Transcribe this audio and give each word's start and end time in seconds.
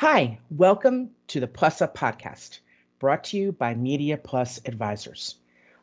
Hi, 0.00 0.38
welcome 0.48 1.10
to 1.26 1.40
the 1.40 1.46
Plus 1.46 1.82
Up 1.82 1.94
podcast, 1.94 2.60
brought 3.00 3.22
to 3.24 3.36
you 3.36 3.52
by 3.52 3.74
Media 3.74 4.16
Plus 4.16 4.58
Advisors. 4.64 5.34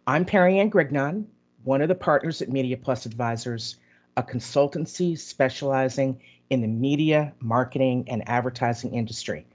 I'm 0.07 0.25
Perry 0.25 0.57
Ann 0.57 0.71
Grignon, 0.71 1.25
one 1.65 1.83
of 1.83 1.87
the 1.87 1.93
partners 1.93 2.41
at 2.41 2.49
Media 2.49 2.77
Plus 2.77 3.05
Advisors, 3.05 3.75
a 4.17 4.23
consultancy 4.23 5.15
specializing 5.15 6.19
in 6.49 6.61
the 6.61 6.67
media, 6.67 7.31
marketing, 7.41 8.05
and 8.07 8.27
advertising 8.27 8.95
industry. 8.95 9.45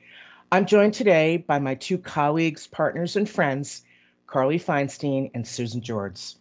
I'm 0.53 0.65
joined 0.65 0.95
today 0.95 1.39
by 1.39 1.59
my 1.59 1.75
two 1.75 1.99
colleagues, 1.99 2.69
partners, 2.69 3.17
and 3.17 3.29
friends, 3.29 3.83
Carly 4.29 4.61
Feinstein 4.61 5.33
and 5.35 5.45
Susan 5.45 5.81
George. 5.81 6.35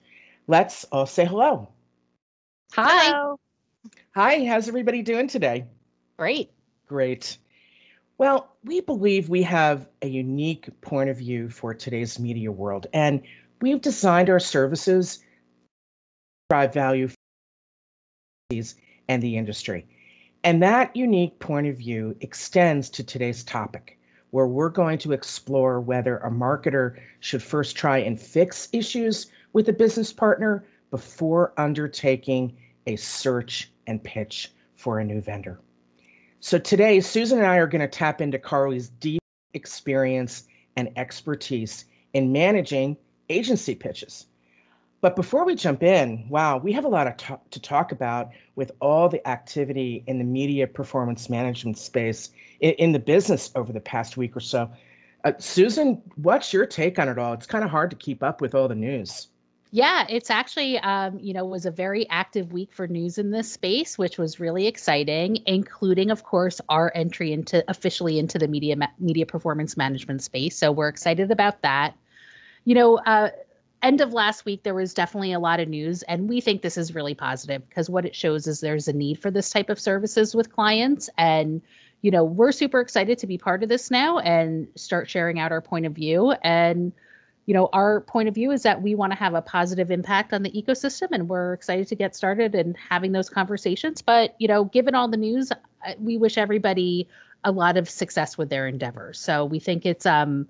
Let's 0.45 0.83
all 0.91 1.07
say 1.07 1.25
hello. 1.25 1.69
Hi. 2.73 3.33
Hi, 4.13 4.45
how's 4.45 4.67
everybody 4.67 5.01
doing 5.01 5.27
today? 5.27 5.65
Great. 6.19 6.51
Great. 6.85 7.39
Well, 8.21 8.55
we 8.63 8.81
believe 8.81 9.29
we 9.29 9.41
have 9.41 9.87
a 10.03 10.07
unique 10.07 10.69
point 10.81 11.09
of 11.09 11.17
view 11.17 11.49
for 11.49 11.73
today's 11.73 12.19
media 12.19 12.51
world, 12.51 12.85
and 12.93 13.19
we've 13.61 13.81
designed 13.81 14.29
our 14.29 14.39
services 14.39 15.17
to 15.17 15.23
drive 16.51 16.71
value 16.71 17.07
for 17.07 17.15
and 19.09 19.23
the 19.23 19.37
industry. 19.37 19.87
And 20.43 20.61
that 20.61 20.95
unique 20.95 21.39
point 21.39 21.65
of 21.65 21.77
view 21.77 22.15
extends 22.21 22.91
to 22.91 23.03
today's 23.03 23.43
topic, 23.43 23.97
where 24.29 24.45
we're 24.45 24.69
going 24.69 24.99
to 24.99 25.13
explore 25.13 25.81
whether 25.81 26.17
a 26.17 26.29
marketer 26.29 26.99
should 27.21 27.41
first 27.41 27.75
try 27.75 27.97
and 27.97 28.21
fix 28.21 28.69
issues 28.71 29.31
with 29.53 29.67
a 29.67 29.73
business 29.73 30.13
partner 30.13 30.63
before 30.91 31.53
undertaking 31.57 32.55
a 32.85 32.97
search 32.97 33.71
and 33.87 34.03
pitch 34.03 34.51
for 34.75 34.99
a 34.99 35.03
new 35.03 35.21
vendor. 35.21 35.59
So 36.43 36.57
today, 36.57 36.99
Susan 37.01 37.37
and 37.37 37.45
I 37.45 37.57
are 37.57 37.67
going 37.67 37.81
to 37.81 37.87
tap 37.87 38.19
into 38.19 38.39
Carly's 38.39 38.89
deep 38.89 39.21
experience 39.53 40.47
and 40.75 40.89
expertise 40.95 41.85
in 42.13 42.31
managing 42.31 42.97
agency 43.29 43.75
pitches. 43.75 44.25
But 45.01 45.15
before 45.15 45.45
we 45.45 45.53
jump 45.53 45.83
in, 45.83 46.27
wow, 46.29 46.57
we 46.57 46.71
have 46.71 46.83
a 46.83 46.87
lot 46.87 47.15
to, 47.19 47.39
to 47.51 47.61
talk 47.61 47.91
about 47.91 48.31
with 48.55 48.71
all 48.79 49.07
the 49.07 49.25
activity 49.27 50.03
in 50.07 50.17
the 50.17 50.23
media 50.23 50.65
performance 50.65 51.29
management 51.29 51.77
space 51.77 52.31
in, 52.59 52.71
in 52.73 52.91
the 52.91 52.99
business 52.99 53.51
over 53.53 53.71
the 53.71 53.79
past 53.79 54.17
week 54.17 54.35
or 54.35 54.39
so. 54.39 54.67
Uh, 55.23 55.33
Susan, 55.37 56.01
what's 56.15 56.51
your 56.51 56.65
take 56.65 56.97
on 56.97 57.07
it 57.07 57.19
all? 57.19 57.33
It's 57.33 57.45
kind 57.45 57.63
of 57.63 57.69
hard 57.69 57.91
to 57.91 57.95
keep 57.95 58.23
up 58.23 58.41
with 58.41 58.55
all 58.55 58.67
the 58.67 58.73
news. 58.73 59.27
Yeah, 59.73 60.05
it's 60.09 60.29
actually, 60.29 60.79
um, 60.79 61.17
you 61.19 61.33
know, 61.33 61.45
was 61.45 61.65
a 61.65 61.71
very 61.71 62.07
active 62.09 62.51
week 62.51 62.73
for 62.73 62.87
news 62.87 63.17
in 63.17 63.31
this 63.31 63.49
space, 63.49 63.97
which 63.97 64.17
was 64.17 64.37
really 64.37 64.67
exciting, 64.67 65.37
including, 65.45 66.11
of 66.11 66.23
course, 66.23 66.59
our 66.67 66.91
entry 66.93 67.31
into 67.31 67.63
officially 67.69 68.19
into 68.19 68.37
the 68.37 68.49
media 68.49 68.75
media 68.99 69.25
performance 69.25 69.77
management 69.77 70.21
space. 70.23 70.57
So 70.57 70.73
we're 70.73 70.89
excited 70.89 71.31
about 71.31 71.61
that. 71.61 71.95
You 72.65 72.75
know, 72.75 72.97
uh, 73.05 73.29
end 73.81 74.01
of 74.01 74.11
last 74.11 74.43
week, 74.43 74.63
there 74.63 74.73
was 74.75 74.93
definitely 74.93 75.31
a 75.31 75.39
lot 75.39 75.61
of 75.61 75.69
news, 75.69 76.03
and 76.03 76.27
we 76.27 76.41
think 76.41 76.61
this 76.63 76.77
is 76.77 76.93
really 76.93 77.15
positive 77.15 77.67
because 77.69 77.89
what 77.89 78.05
it 78.05 78.13
shows 78.15 78.47
is 78.47 78.59
there's 78.59 78.89
a 78.89 78.93
need 78.93 79.19
for 79.19 79.31
this 79.31 79.49
type 79.51 79.69
of 79.69 79.79
services 79.79 80.35
with 80.35 80.51
clients. 80.51 81.09
And, 81.17 81.61
you 82.01 82.11
know, 82.11 82.25
we're 82.25 82.51
super 82.51 82.81
excited 82.81 83.17
to 83.19 83.27
be 83.27 83.37
part 83.37 83.63
of 83.63 83.69
this 83.69 83.89
now 83.89 84.19
and 84.19 84.67
start 84.75 85.09
sharing 85.09 85.39
out 85.39 85.53
our 85.53 85.61
point 85.61 85.85
of 85.85 85.93
view. 85.93 86.31
And, 86.43 86.91
you 87.51 87.53
know, 87.53 87.67
our 87.73 87.99
point 87.99 88.29
of 88.29 88.33
view 88.33 88.49
is 88.51 88.63
that 88.63 88.81
we 88.81 88.95
want 88.95 89.11
to 89.11 89.19
have 89.19 89.33
a 89.33 89.41
positive 89.41 89.91
impact 89.91 90.31
on 90.31 90.41
the 90.41 90.51
ecosystem, 90.51 91.09
and 91.11 91.27
we're 91.27 91.51
excited 91.51 91.85
to 91.89 91.95
get 91.97 92.15
started 92.15 92.55
and 92.55 92.77
having 92.77 93.11
those 93.11 93.29
conversations. 93.29 94.01
But, 94.01 94.35
you 94.39 94.47
know, 94.47 94.63
given 94.63 94.95
all 94.95 95.09
the 95.09 95.17
news, 95.17 95.51
we 95.99 96.15
wish 96.15 96.37
everybody 96.37 97.09
a 97.43 97.51
lot 97.51 97.75
of 97.75 97.89
success 97.89 98.37
with 98.37 98.49
their 98.49 98.69
endeavors. 98.69 99.19
So 99.19 99.43
we 99.43 99.59
think 99.59 99.85
it's 99.85 100.05
um, 100.05 100.47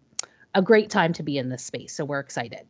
a 0.53 0.61
great 0.61 0.91
time 0.91 1.11
to 1.13 1.23
be 1.23 1.40
in 1.40 1.50
this 1.50 1.63
space. 1.63 1.91
So 1.91 2.06
we're 2.06 2.19
excited. 2.19 2.67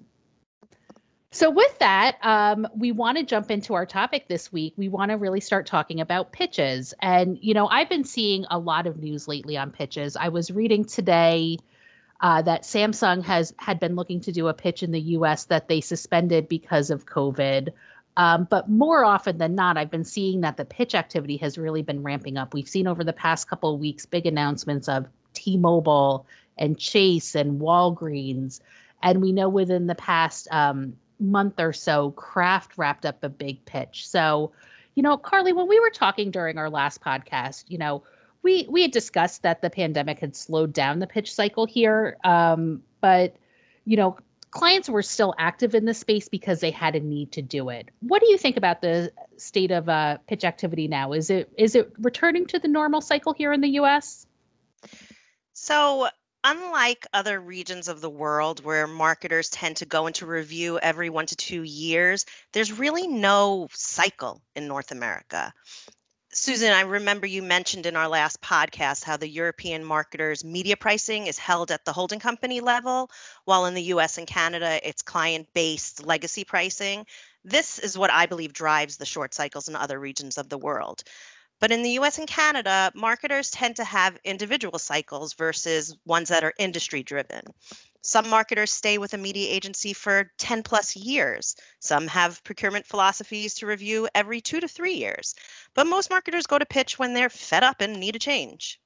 So, 1.31 1.49
with 1.49 1.77
that, 1.79 2.17
um, 2.23 2.65
we 2.73 2.93
want 2.93 3.17
to 3.17 3.25
jump 3.25 3.51
into 3.51 3.73
our 3.73 3.85
topic 3.85 4.29
this 4.29 4.49
week. 4.53 4.73
We 4.77 4.87
want 4.87 5.11
to 5.11 5.17
really 5.17 5.41
start 5.41 5.65
talking 5.65 5.99
about 5.99 6.31
pitches. 6.31 6.93
And, 7.01 7.37
you 7.41 7.53
know, 7.53 7.67
I've 7.67 7.89
been 7.89 8.05
seeing 8.05 8.45
a 8.49 8.57
lot 8.57 8.87
of 8.87 8.97
news 8.97 9.27
lately 9.27 9.57
on 9.57 9.71
pitches. 9.71 10.15
I 10.15 10.29
was 10.29 10.51
reading 10.51 10.85
today 10.85 11.57
uh, 12.21 12.41
that 12.43 12.63
Samsung 12.63 13.23
has 13.23 13.53
had 13.57 13.79
been 13.79 13.95
looking 13.95 14.19
to 14.21 14.31
do 14.31 14.47
a 14.47 14.53
pitch 14.53 14.83
in 14.83 14.91
the 14.91 15.01
US 15.01 15.45
that 15.45 15.67
they 15.67 15.81
suspended 15.81 16.47
because 16.47 16.89
of 16.89 17.05
COVID. 17.05 17.69
Um, 18.17 18.47
but 18.49 18.69
more 18.69 19.03
often 19.03 19.37
than 19.37 19.55
not, 19.55 19.77
I've 19.77 19.89
been 19.89 20.03
seeing 20.03 20.41
that 20.41 20.57
the 20.57 20.65
pitch 20.65 20.93
activity 20.93 21.37
has 21.37 21.57
really 21.57 21.81
been 21.81 22.03
ramping 22.03 22.37
up. 22.37 22.53
We've 22.53 22.67
seen 22.67 22.87
over 22.87 23.03
the 23.03 23.13
past 23.13 23.49
couple 23.49 23.73
of 23.73 23.79
weeks 23.79 24.05
big 24.05 24.25
announcements 24.25 24.87
of 24.87 25.07
T 25.33 25.57
Mobile 25.57 26.25
and 26.57 26.77
Chase 26.77 27.35
and 27.35 27.59
Walgreens. 27.59 28.59
And 29.01 29.21
we 29.21 29.31
know 29.31 29.49
within 29.49 29.87
the 29.87 29.95
past 29.95 30.47
um, 30.51 30.93
month 31.19 31.59
or 31.59 31.73
so, 31.73 32.11
Kraft 32.11 32.77
wrapped 32.77 33.05
up 33.05 33.23
a 33.23 33.29
big 33.29 33.63
pitch. 33.65 34.07
So, 34.07 34.51
you 34.93 35.01
know, 35.01 35.17
Carly, 35.17 35.53
when 35.53 35.67
we 35.67 35.79
were 35.79 35.89
talking 35.89 36.29
during 36.29 36.57
our 36.57 36.69
last 36.69 37.01
podcast, 37.01 37.63
you 37.69 37.77
know, 37.77 38.03
we 38.43 38.67
we 38.69 38.81
had 38.81 38.91
discussed 38.91 39.43
that 39.43 39.61
the 39.61 39.69
pandemic 39.69 40.19
had 40.19 40.35
slowed 40.35 40.73
down 40.73 40.99
the 40.99 41.07
pitch 41.07 41.33
cycle 41.33 41.65
here, 41.65 42.17
um, 42.23 42.81
but 43.01 43.35
you 43.85 43.97
know, 43.97 44.17
clients 44.51 44.89
were 44.89 45.01
still 45.01 45.33
active 45.37 45.73
in 45.73 45.85
the 45.85 45.93
space 45.93 46.27
because 46.27 46.59
they 46.59 46.71
had 46.71 46.95
a 46.95 46.99
need 46.99 47.31
to 47.31 47.41
do 47.41 47.69
it. 47.69 47.89
What 48.01 48.21
do 48.21 48.29
you 48.29 48.37
think 48.37 48.57
about 48.57 48.81
the 48.81 49.11
state 49.37 49.71
of 49.71 49.89
uh, 49.89 50.17
pitch 50.27 50.43
activity 50.43 50.87
now? 50.87 51.13
Is 51.13 51.29
it 51.29 51.51
is 51.57 51.75
it 51.75 51.91
returning 51.99 52.45
to 52.47 52.59
the 52.59 52.67
normal 52.67 53.01
cycle 53.01 53.33
here 53.33 53.53
in 53.53 53.61
the 53.61 53.69
U.S.? 53.69 54.25
So 55.53 56.09
unlike 56.43 57.05
other 57.13 57.39
regions 57.39 57.87
of 57.87 58.01
the 58.01 58.09
world 58.09 58.63
where 58.65 58.87
marketers 58.87 59.49
tend 59.49 59.77
to 59.77 59.85
go 59.85 60.07
into 60.07 60.25
review 60.25 60.79
every 60.79 61.09
one 61.09 61.27
to 61.27 61.35
two 61.35 61.63
years, 61.63 62.25
there's 62.51 62.77
really 62.77 63.07
no 63.07 63.67
cycle 63.71 64.41
in 64.55 64.67
North 64.67 64.91
America. 64.91 65.53
Susan, 66.33 66.71
I 66.71 66.81
remember 66.81 67.27
you 67.27 67.41
mentioned 67.43 67.85
in 67.85 67.97
our 67.97 68.07
last 68.07 68.39
podcast 68.39 69.03
how 69.03 69.17
the 69.17 69.27
European 69.27 69.83
marketers' 69.83 70.45
media 70.45 70.77
pricing 70.77 71.27
is 71.27 71.37
held 71.37 71.71
at 71.71 71.83
the 71.83 71.91
holding 71.91 72.19
company 72.19 72.61
level, 72.61 73.11
while 73.43 73.65
in 73.65 73.73
the 73.73 73.83
US 73.95 74.17
and 74.17 74.25
Canada, 74.25 74.79
it's 74.87 75.01
client 75.01 75.49
based 75.53 76.05
legacy 76.05 76.45
pricing. 76.45 77.05
This 77.43 77.79
is 77.79 77.97
what 77.97 78.11
I 78.11 78.27
believe 78.27 78.53
drives 78.53 78.95
the 78.95 79.05
short 79.05 79.33
cycles 79.33 79.67
in 79.67 79.75
other 79.75 79.99
regions 79.99 80.37
of 80.37 80.47
the 80.47 80.57
world. 80.57 81.03
But 81.59 81.73
in 81.73 81.83
the 81.83 81.99
US 81.99 82.17
and 82.17 82.27
Canada, 82.27 82.93
marketers 82.95 83.51
tend 83.51 83.75
to 83.75 83.83
have 83.83 84.17
individual 84.23 84.79
cycles 84.79 85.33
versus 85.33 85.97
ones 86.05 86.29
that 86.29 86.45
are 86.45 86.53
industry 86.57 87.03
driven. 87.03 87.43
Some 88.01 88.29
marketers 88.29 88.71
stay 88.71 88.97
with 88.97 89.13
a 89.13 89.17
media 89.17 89.49
agency 89.49 89.93
for 89.93 90.31
10 90.37 90.63
plus 90.63 90.95
years. 90.95 91.55
Some 91.79 92.07
have 92.07 92.43
procurement 92.43 92.85
philosophies 92.85 93.53
to 93.55 93.67
review 93.67 94.07
every 94.15 94.41
two 94.41 94.59
to 94.59 94.67
three 94.67 94.93
years. 94.93 95.35
But 95.75 95.85
most 95.87 96.09
marketers 96.09 96.47
go 96.47 96.57
to 96.57 96.65
pitch 96.65 96.97
when 96.97 97.13
they're 97.13 97.29
fed 97.29 97.63
up 97.63 97.79
and 97.79 97.99
need 97.99 98.15
a 98.15 98.19
change. 98.19 98.79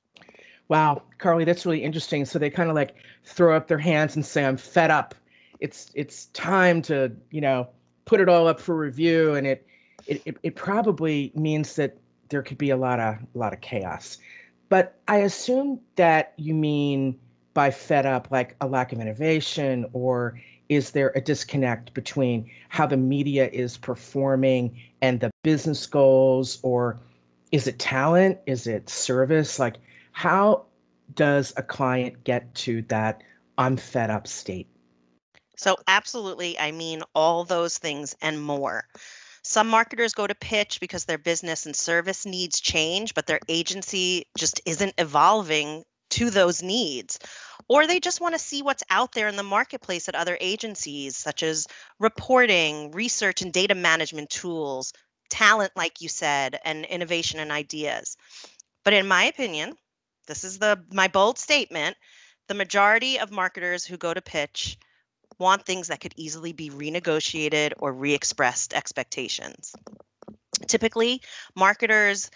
Wow, 0.68 1.04
Carly, 1.18 1.46
that's 1.46 1.66
really 1.66 1.84
interesting. 1.84 2.26
So 2.26 2.40
they 2.40 2.50
kind 2.50 2.70
of 2.70 2.76
like 2.76 2.96
throw 3.24 3.56
up 3.56 3.68
their 3.68 3.78
hands 3.78 4.16
and 4.16 4.26
say, 4.26 4.46
I'm 4.46 4.58
fed 4.58 4.92
up. 4.92 5.16
It's 5.60 5.92
it's 5.94 6.26
time 6.28 6.82
to, 6.84 7.12
you 7.32 7.40
know, 7.40 7.70
put 8.06 8.20
it 8.20 8.28
all 8.28 8.48
up 8.48 8.60
for 8.60 8.76
review. 8.76 9.36
And 9.36 9.48
it 9.48 9.68
it, 10.08 10.38
it, 10.44 10.56
probably 10.56 11.32
means 11.34 11.76
that 11.78 11.98
there 12.30 12.44
could 12.44 12.58
be 12.58 12.70
a 12.70 12.78
lot 12.78 13.00
of 13.00 13.16
a 13.16 13.38
lot 13.38 13.54
of 13.54 13.62
chaos. 13.62 14.18
But 14.70 15.00
I 15.08 15.18
assume 15.18 15.80
that 15.96 16.34
you 16.38 16.54
mean 16.54 17.20
by 17.56 17.72
fed 17.72 18.06
up 18.06 18.28
like 18.30 18.56
a 18.62 18.68
lack 18.68 18.92
of 18.92 19.00
innovation 19.00 19.88
or 19.94 20.40
is 20.70 20.92
there 20.92 21.12
a 21.16 21.22
disconnect 21.22 21.94
between 21.94 22.50
how 22.70 22.86
the 22.86 22.98
media 22.98 23.50
is 23.52 23.78
performing 23.78 24.78
and 25.02 25.20
the 25.20 25.32
business 25.44 25.88
goals 25.88 26.60
or 26.62 27.00
is 27.52 27.66
it 27.68 27.80
talent? 27.80 28.38
Is 28.46 28.68
it 28.68 28.90
service? 28.90 29.58
Like 29.58 29.78
how 30.12 30.66
does 31.14 31.54
a 31.56 31.64
client 31.64 32.24
get 32.24 32.54
to 32.56 32.82
that 32.84 33.22
i'm 33.58 33.78
fed 33.78 34.10
up 34.10 34.28
state? 34.28 34.68
So 35.56 35.78
absolutely 35.88 36.60
i 36.60 36.72
mean 36.72 37.02
all 37.14 37.46
those 37.46 37.78
things 37.78 38.16
and 38.22 38.42
more. 38.42 38.84
Some 39.44 39.68
marketers 39.68 40.14
go 40.14 40.26
to 40.26 40.34
pitch 40.34 40.80
because 40.80 41.06
their 41.06 41.20
business 41.20 41.68
and 41.68 41.76
service 41.76 42.26
needs 42.26 42.60
change, 42.60 43.14
but 43.14 43.28
their 43.28 43.40
agency 43.48 44.26
just 44.36 44.60
isn't 44.66 44.96
evolving 44.98 45.84
to 46.12 46.30
those 46.30 46.64
needs. 46.64 47.20
Or 47.68 47.88
they 47.88 48.00
just 48.00 48.22
want 48.22 48.36
to 48.36 48.40
see 48.40 48.62
what's 48.62 48.84
out 48.90 49.14
there 49.14 49.28
in 49.28 49.36
the 49.36 49.44
marketplace 49.44 50.08
at 50.08 50.16
other 50.16 50.38
agencies, 50.40 51.18
such 51.18 51.42
as 51.42 51.68
reporting, 52.00 52.92
research 52.92 53.42
and 53.42 53.52
data 53.52 53.76
management 53.76 54.30
tools, 54.30 54.94
talent, 55.30 55.72
like 55.76 56.02
you 56.02 56.10
said, 56.10 56.60
and 56.64 56.86
innovation 56.86 57.40
and 57.40 57.52
ideas. 57.52 58.18
But 58.84 58.94
in 58.94 59.08
my 59.08 59.24
opinion, 59.24 59.76
this 60.28 60.44
is 60.44 60.60
the 60.60 60.84
my 60.92 61.08
bold 61.08 61.40
statement, 61.40 61.98
the 62.48 62.54
majority 62.54 63.20
of 63.20 63.32
marketers 63.32 63.86
who 63.86 63.98
go 63.98 64.14
to 64.14 64.22
pitch 64.22 64.78
want 65.40 65.66
things 65.66 65.88
that 65.88 66.00
could 66.00 66.14
easily 66.16 66.54
be 66.54 66.70
renegotiated 66.70 67.74
or 67.80 67.92
re 67.92 68.14
expressed 68.14 68.74
expectations. 68.74 69.74
Typically, 70.68 71.22
marketers 71.56 72.30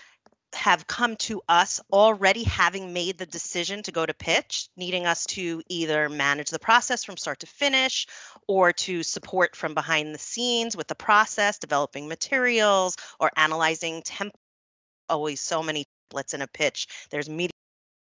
have 0.54 0.88
come 0.88 1.16
to 1.16 1.42
us 1.48 1.80
already 1.92 2.44
having 2.44 2.92
made 2.92 3.18
the 3.18 3.26
decision 3.26 3.84
to 3.84 3.92
go 3.92 4.06
to 4.06 4.14
pitch, 4.14 4.68
needing 4.76 5.06
us 5.06 5.26
to 5.28 5.62
either 5.70 6.10
manage 6.10 6.50
the 6.50 6.60
process 6.60 7.04
from 7.04 7.18
start 7.18 7.40
to 7.40 7.48
finish 7.48 8.08
or 8.48 8.74
to 8.74 9.04
support 9.04 9.56
from 9.56 9.74
behind 9.74 10.14
the 10.14 10.20
scenes 10.20 10.76
with 10.76 10.88
the 10.88 10.96
process, 10.96 11.60
developing 11.60 12.08
materials 12.08 12.98
or 13.20 13.32
analyzing 13.36 14.02
templates. 14.02 14.32
Always 15.08 15.42
so 15.42 15.64
many 15.64 15.86
templates 16.12 16.34
in 16.34 16.42
a 16.42 16.48
pitch. 16.48 16.88
There's 17.10 17.30
meeting 17.30 17.52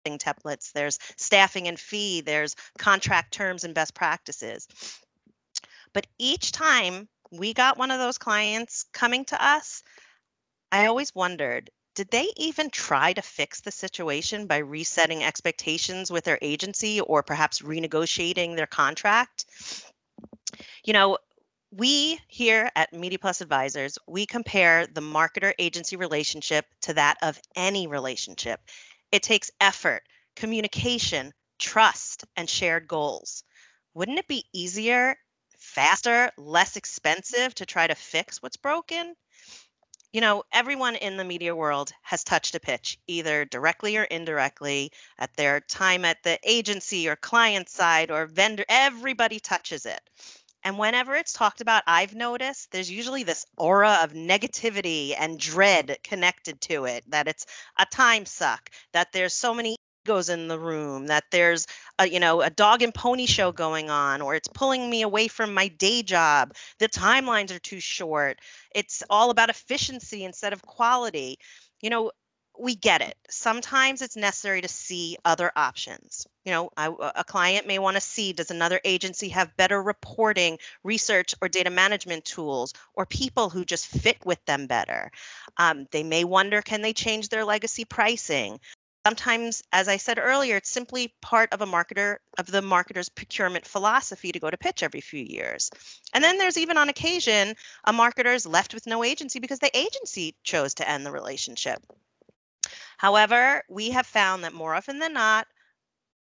templates, 0.07 0.73
there's 0.73 0.99
staffing 1.17 1.69
and 1.69 1.79
fee, 1.79 2.21
there's 2.21 2.55
contract 2.79 3.33
terms 3.33 3.65
and 3.65 3.75
best 3.75 3.95
practices. 3.95 4.69
But 5.93 6.07
each 6.19 6.53
time 6.53 7.09
we 7.33 7.55
got 7.55 7.79
one 7.79 7.91
of 7.91 7.99
those 7.99 8.19
clients 8.19 8.85
coming 8.93 9.25
to 9.27 9.45
us, 9.45 9.83
I 10.71 10.87
always 10.87 11.15
wondered 11.15 11.71
did 11.97 12.11
they 12.11 12.31
even 12.37 12.69
try 12.69 13.15
to 13.15 13.23
fix 13.23 13.63
the 13.63 13.73
situation 13.73 14.47
by 14.47 14.59
resetting 14.59 15.25
expectations 15.25 16.11
with 16.11 16.25
their 16.25 16.39
agency 16.43 17.01
or 17.01 17.23
perhaps 17.23 17.63
renegotiating 17.63 18.55
their 18.55 18.67
contract? 18.67 19.47
You 20.85 20.93
know, 20.93 21.17
we 21.73 22.21
here 22.29 22.71
at 22.77 22.93
Media 22.93 23.19
Plus 23.19 23.41
Advisors, 23.41 23.99
we 24.07 24.27
compare 24.27 24.87
the 24.87 25.01
marketer 25.01 25.55
agency 25.59 25.97
relationship 25.97 26.67
to 26.83 26.95
that 26.95 27.17
of 27.23 27.41
any 27.57 27.87
relationship. 27.87 28.61
It 29.11 29.23
takes 29.23 29.51
effort, 29.59 30.03
communication, 30.37 31.33
trust, 31.59 32.25
and 32.37 32.49
shared 32.49 32.87
goals. 32.87 33.43
Wouldn't 33.95 34.19
it 34.19 34.29
be 34.29 34.45
easier, 34.53 35.17
faster, 35.59 36.31
less 36.37 36.77
expensive 36.77 37.55
to 37.55 37.65
try 37.65 37.87
to 37.87 37.95
fix 37.95 38.43
what's 38.43 38.59
broken? 38.59 39.15
You 40.13 40.21
know, 40.21 40.45
everyone 40.53 40.97
in 40.97 41.17
the 41.17 41.25
media 41.25 41.55
world 41.55 41.91
has 42.03 42.25
touched 42.25 42.55
a 42.55 42.61
pitch, 42.61 42.99
either 43.07 43.45
directly 43.45 43.97
or 43.97 44.05
indirectly, 44.05 44.93
at 45.19 45.35
their 45.37 45.61
time 45.61 46.05
at 46.05 46.23
the 46.23 46.39
agency 46.43 47.09
or 47.09 47.17
client 47.17 47.69
side 47.69 48.11
or 48.11 48.27
vendor. 48.27 48.65
Everybody 48.69 49.41
touches 49.41 49.87
it. 49.87 50.01
And 50.65 50.79
whenever 50.79 51.15
it's 51.15 51.33
talked 51.33 51.61
about, 51.61 51.85
I've 51.87 52.15
noticed 52.15 52.73
there's 52.73 52.91
usually 52.91 53.23
this 53.23 53.47
aura 53.57 54.01
of 54.03 54.15
negativity 54.15 55.15
and 55.17 55.39
dread 55.39 55.99
connected 56.03 56.61
to 56.63 56.87
it, 56.87 57.09
that 57.11 57.29
it's 57.29 57.47
a 57.79 57.87
time 57.87 58.27
suck, 58.27 58.71
that 58.93 59.13
there's 59.13 59.35
so 59.35 59.55
many 59.55 59.77
egos 60.07 60.29
in 60.29 60.47
the 60.47 60.59
room, 60.59 61.09
that 61.09 61.25
there's 61.33 61.67
a, 61.99 62.09
you 62.09 62.21
know, 62.21 62.41
a 62.41 62.51
dog 62.51 62.83
and 62.83 62.95
pony 62.95 63.27
show 63.27 63.51
going 63.51 63.91
on, 63.91 64.23
or 64.23 64.35
it's 64.37 64.49
pulling 64.49 64.89
me 64.89 65.03
away 65.03 65.27
from 65.27 65.53
my 65.53 65.69
day 65.69 66.03
job. 66.03 66.55
The 66.79 66.89
timelines 66.89 67.55
are 67.55 67.59
too 67.59 67.81
short. 67.81 68.39
It's 68.75 69.03
all 69.11 69.31
about 69.31 69.51
efficiency 69.51 70.25
instead 70.25 70.53
of 70.53 70.63
quality. 70.63 71.39
You 71.81 71.91
know, 71.91 72.13
we 72.59 72.75
get 72.75 73.03
it. 73.03 73.17
Sometimes 73.29 74.01
it's 74.01 74.17
necessary 74.17 74.63
to 74.63 74.69
see 74.69 75.19
other 75.25 75.53
options. 75.57 76.27
You 76.45 76.53
know, 76.53 76.71
I, 76.77 76.91
a 77.17 77.25
client 77.25 77.67
may 77.67 77.79
want 77.79 77.97
to 77.97 78.01
see 78.01 78.33
does 78.33 78.51
another 78.51 78.81
agency 78.85 79.29
have 79.31 79.57
better 79.57 79.83
reporting, 79.83 80.59
research, 80.85 81.35
or 81.43 81.49
data 81.49 81.71
management 81.71 82.25
tools, 82.25 82.73
or 82.95 83.05
people 83.05 83.51
who 83.51 83.65
just 83.65 83.89
fit 83.89 84.25
with 84.25 84.43
them 84.47 84.69
better. 84.69 85.11
Um, 85.59 85.87
they 85.91 86.03
may 86.03 86.25
wonder 86.25 86.63
can 86.63 86.83
they 86.83 86.93
change 86.95 87.29
their 87.29 87.45
legacy 87.45 87.85
pricing? 87.85 88.61
Sometimes, 89.07 89.63
as 89.73 89.87
I 89.87 89.99
said 89.99 90.19
earlier, 90.19 90.57
it's 90.57 90.69
simply 90.69 91.15
part 91.23 91.53
of 91.53 91.61
a 91.61 91.65
marketer 91.67 92.17
of 92.39 92.47
the 92.47 92.61
marketer's 92.61 93.09
procurement 93.09 93.65
philosophy 93.65 94.33
to 94.33 94.41
go 94.41 94.51
to 94.51 94.57
pitch 94.57 94.83
every 94.83 95.01
few 95.01 95.23
years. 95.23 95.71
And 96.13 96.25
then 96.25 96.39
there's 96.39 96.59
even 96.59 96.77
on 96.77 96.89
occasion 96.89 97.55
a 97.85 97.93
marketer 97.93 98.35
is 98.35 98.47
left 98.47 98.75
with 98.75 98.85
no 98.85 99.05
agency 99.05 99.39
because 99.39 99.61
the 99.61 99.71
agency 99.79 100.35
chose 100.43 100.75
to 100.75 100.91
end 100.91 101.07
the 101.07 101.13
relationship. 101.13 101.87
However, 102.99 103.63
we 103.69 103.91
have 103.91 104.07
found 104.09 104.43
that 104.43 104.53
more 104.53 104.75
often 104.75 104.99
than 104.99 105.13
not, 105.13 105.47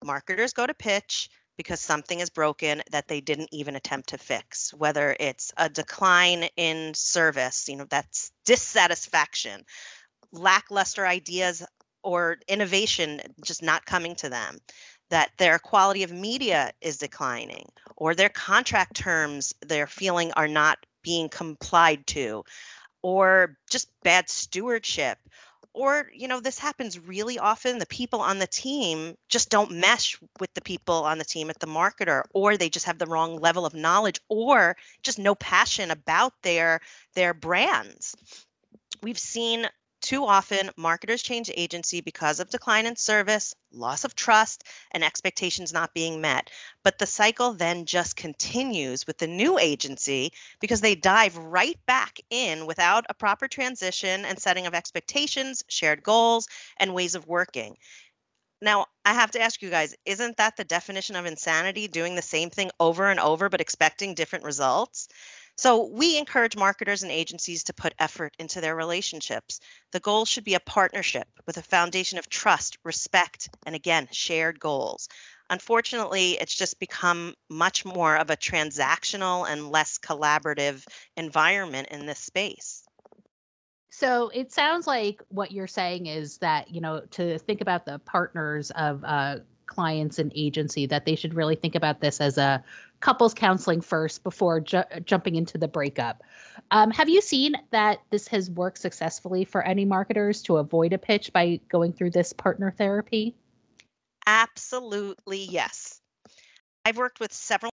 marketers 0.04 0.52
go 0.52 0.64
to 0.64 0.72
pitch 0.72 1.28
because 1.56 1.80
something 1.80 2.20
is 2.20 2.30
broken 2.30 2.84
that 2.92 3.08
they 3.08 3.20
didn't 3.20 3.48
even 3.50 3.74
attempt 3.74 4.10
to 4.10 4.18
fix 4.18 4.72
whether 4.74 5.16
it's 5.18 5.52
a 5.56 5.68
decline 5.68 6.44
in 6.56 6.92
service 6.94 7.66
you 7.66 7.76
know 7.76 7.86
that's 7.88 8.30
dissatisfaction 8.44 9.64
lackluster 10.32 11.06
ideas 11.06 11.64
or 12.06 12.38
innovation 12.46 13.20
just 13.44 13.64
not 13.64 13.84
coming 13.84 14.14
to 14.14 14.28
them, 14.28 14.58
that 15.10 15.32
their 15.38 15.58
quality 15.58 16.04
of 16.04 16.12
media 16.12 16.72
is 16.80 16.98
declining, 16.98 17.66
or 17.96 18.14
their 18.14 18.28
contract 18.28 18.94
terms 18.94 19.52
they're 19.66 19.88
feeling 19.88 20.30
are 20.32 20.46
not 20.46 20.78
being 21.02 21.28
complied 21.28 22.06
to, 22.06 22.44
or 23.02 23.56
just 23.68 23.88
bad 24.04 24.30
stewardship. 24.30 25.18
Or, 25.74 26.08
you 26.14 26.28
know, 26.28 26.40
this 26.40 26.60
happens 26.60 26.98
really 26.98 27.38
often. 27.38 27.78
The 27.78 27.86
people 27.86 28.20
on 28.20 28.38
the 28.38 28.46
team 28.46 29.16
just 29.28 29.50
don't 29.50 29.72
mesh 29.72 30.16
with 30.40 30.54
the 30.54 30.62
people 30.62 31.04
on 31.04 31.18
the 31.18 31.24
team 31.24 31.50
at 31.50 31.58
the 31.58 31.66
marketer, 31.66 32.22
or 32.32 32.56
they 32.56 32.70
just 32.70 32.86
have 32.86 32.98
the 32.98 33.06
wrong 33.06 33.36
level 33.40 33.66
of 33.66 33.74
knowledge, 33.74 34.20
or 34.28 34.76
just 35.02 35.18
no 35.18 35.34
passion 35.34 35.90
about 35.90 36.32
their 36.42 36.80
their 37.14 37.34
brands. 37.34 38.14
We've 39.02 39.18
seen 39.18 39.66
too 40.06 40.24
often, 40.24 40.70
marketers 40.76 41.20
change 41.20 41.50
agency 41.56 42.00
because 42.00 42.38
of 42.38 42.48
decline 42.48 42.86
in 42.86 42.94
service, 42.94 43.56
loss 43.72 44.04
of 44.04 44.14
trust, 44.14 44.62
and 44.92 45.02
expectations 45.02 45.72
not 45.72 45.94
being 45.94 46.20
met. 46.20 46.48
But 46.84 46.98
the 46.98 47.06
cycle 47.06 47.54
then 47.54 47.86
just 47.86 48.14
continues 48.14 49.04
with 49.04 49.18
the 49.18 49.26
new 49.26 49.58
agency 49.58 50.32
because 50.60 50.80
they 50.80 50.94
dive 50.94 51.36
right 51.36 51.76
back 51.86 52.20
in 52.30 52.66
without 52.66 53.04
a 53.08 53.14
proper 53.14 53.48
transition 53.48 54.24
and 54.24 54.38
setting 54.38 54.68
of 54.68 54.74
expectations, 54.74 55.64
shared 55.66 56.04
goals, 56.04 56.46
and 56.78 56.94
ways 56.94 57.16
of 57.16 57.26
working. 57.26 57.76
Now, 58.62 58.86
I 59.04 59.12
have 59.12 59.32
to 59.32 59.40
ask 59.40 59.60
you 59.60 59.70
guys, 59.70 59.96
isn't 60.04 60.36
that 60.36 60.56
the 60.56 60.64
definition 60.64 61.16
of 61.16 61.26
insanity, 61.26 61.88
doing 61.88 62.14
the 62.14 62.22
same 62.22 62.50
thing 62.50 62.70
over 62.78 63.10
and 63.10 63.18
over 63.18 63.48
but 63.48 63.60
expecting 63.60 64.14
different 64.14 64.44
results? 64.44 65.08
So 65.56 65.86
we 65.86 66.18
encourage 66.18 66.54
marketers 66.54 67.02
and 67.02 67.10
agencies 67.10 67.64
to 67.64 67.72
put 67.72 67.94
effort 67.98 68.34
into 68.38 68.60
their 68.60 68.76
relationships. 68.76 69.60
The 69.92 70.00
goal 70.00 70.26
should 70.26 70.44
be 70.44 70.54
a 70.54 70.60
partnership 70.60 71.28
with 71.46 71.56
a 71.56 71.62
foundation 71.62 72.18
of 72.18 72.28
trust, 72.28 72.76
respect, 72.84 73.48
and 73.64 73.74
again, 73.74 74.08
shared 74.12 74.60
goals. 74.60 75.08
Unfortunately, 75.48 76.32
it's 76.32 76.54
just 76.54 76.78
become 76.78 77.34
much 77.48 77.84
more 77.84 78.16
of 78.16 78.30
a 78.30 78.36
transactional 78.36 79.48
and 79.48 79.70
less 79.70 79.98
collaborative 79.98 80.84
environment 81.16 81.88
in 81.90 82.04
this 82.04 82.18
space. 82.18 82.82
So 83.88 84.28
it 84.34 84.52
sounds 84.52 84.86
like 84.86 85.22
what 85.28 85.52
you're 85.52 85.66
saying 85.66 86.04
is 86.04 86.36
that, 86.38 86.70
you 86.70 86.82
know, 86.82 87.00
to 87.12 87.38
think 87.38 87.62
about 87.62 87.86
the 87.86 87.98
partners 88.00 88.70
of 88.72 89.02
uh, 89.04 89.38
clients 89.66 90.18
and 90.18 90.32
agency, 90.34 90.86
that 90.86 91.04
they 91.04 91.14
should 91.14 91.34
really 91.34 91.56
think 91.56 91.74
about 91.74 92.00
this 92.00 92.20
as 92.20 92.38
a 92.38 92.62
couples 93.00 93.34
counseling 93.34 93.80
first 93.80 94.22
before 94.24 94.60
ju- 94.60 94.82
jumping 95.04 95.36
into 95.36 95.58
the 95.58 95.68
breakup. 95.68 96.22
Um, 96.70 96.90
have 96.90 97.08
you 97.08 97.20
seen 97.20 97.54
that 97.70 98.00
this 98.10 98.26
has 98.28 98.50
worked 98.50 98.78
successfully 98.78 99.44
for 99.44 99.62
any 99.62 99.84
marketers 99.84 100.42
to 100.42 100.56
avoid 100.56 100.92
a 100.92 100.98
pitch 100.98 101.32
by 101.32 101.60
going 101.68 101.92
through 101.92 102.10
this 102.10 102.32
partner 102.32 102.70
therapy? 102.70 103.34
Absolutely, 104.26 105.44
yes. 105.44 106.00
I've 106.84 106.96
worked 106.96 107.20
with 107.20 107.32
several 107.32 107.70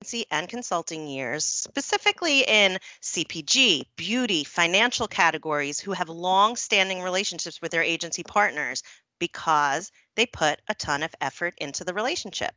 agency 0.00 0.26
and 0.30 0.48
consulting 0.48 1.06
years, 1.06 1.44
specifically 1.44 2.40
in 2.42 2.78
CPG, 3.00 3.84
beauty, 3.96 4.44
financial 4.44 5.08
categories, 5.08 5.80
who 5.80 5.92
have 5.92 6.08
long 6.08 6.56
standing 6.56 7.02
relationships 7.02 7.62
with 7.62 7.70
their 7.70 7.82
agency 7.82 8.22
partners 8.22 8.82
because 9.18 9.92
they 10.14 10.26
put 10.26 10.60
a 10.68 10.74
ton 10.74 11.02
of 11.02 11.14
effort 11.20 11.54
into 11.58 11.84
the 11.84 11.94
relationship. 11.94 12.54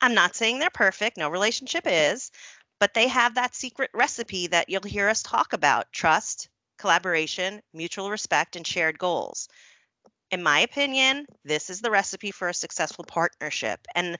I'm 0.00 0.14
not 0.14 0.36
saying 0.36 0.58
they're 0.58 0.70
perfect, 0.70 1.16
no 1.16 1.28
relationship 1.28 1.84
is, 1.86 2.30
but 2.78 2.94
they 2.94 3.08
have 3.08 3.34
that 3.34 3.54
secret 3.54 3.90
recipe 3.94 4.46
that 4.48 4.68
you'll 4.68 4.82
hear 4.82 5.08
us 5.08 5.22
talk 5.22 5.52
about 5.52 5.92
trust, 5.92 6.48
collaboration, 6.78 7.60
mutual 7.72 8.10
respect, 8.10 8.56
and 8.56 8.66
shared 8.66 8.98
goals. 8.98 9.48
In 10.30 10.42
my 10.42 10.60
opinion, 10.60 11.26
this 11.44 11.70
is 11.70 11.80
the 11.80 11.90
recipe 11.90 12.30
for 12.30 12.48
a 12.48 12.54
successful 12.54 13.04
partnership. 13.04 13.80
And 13.94 14.16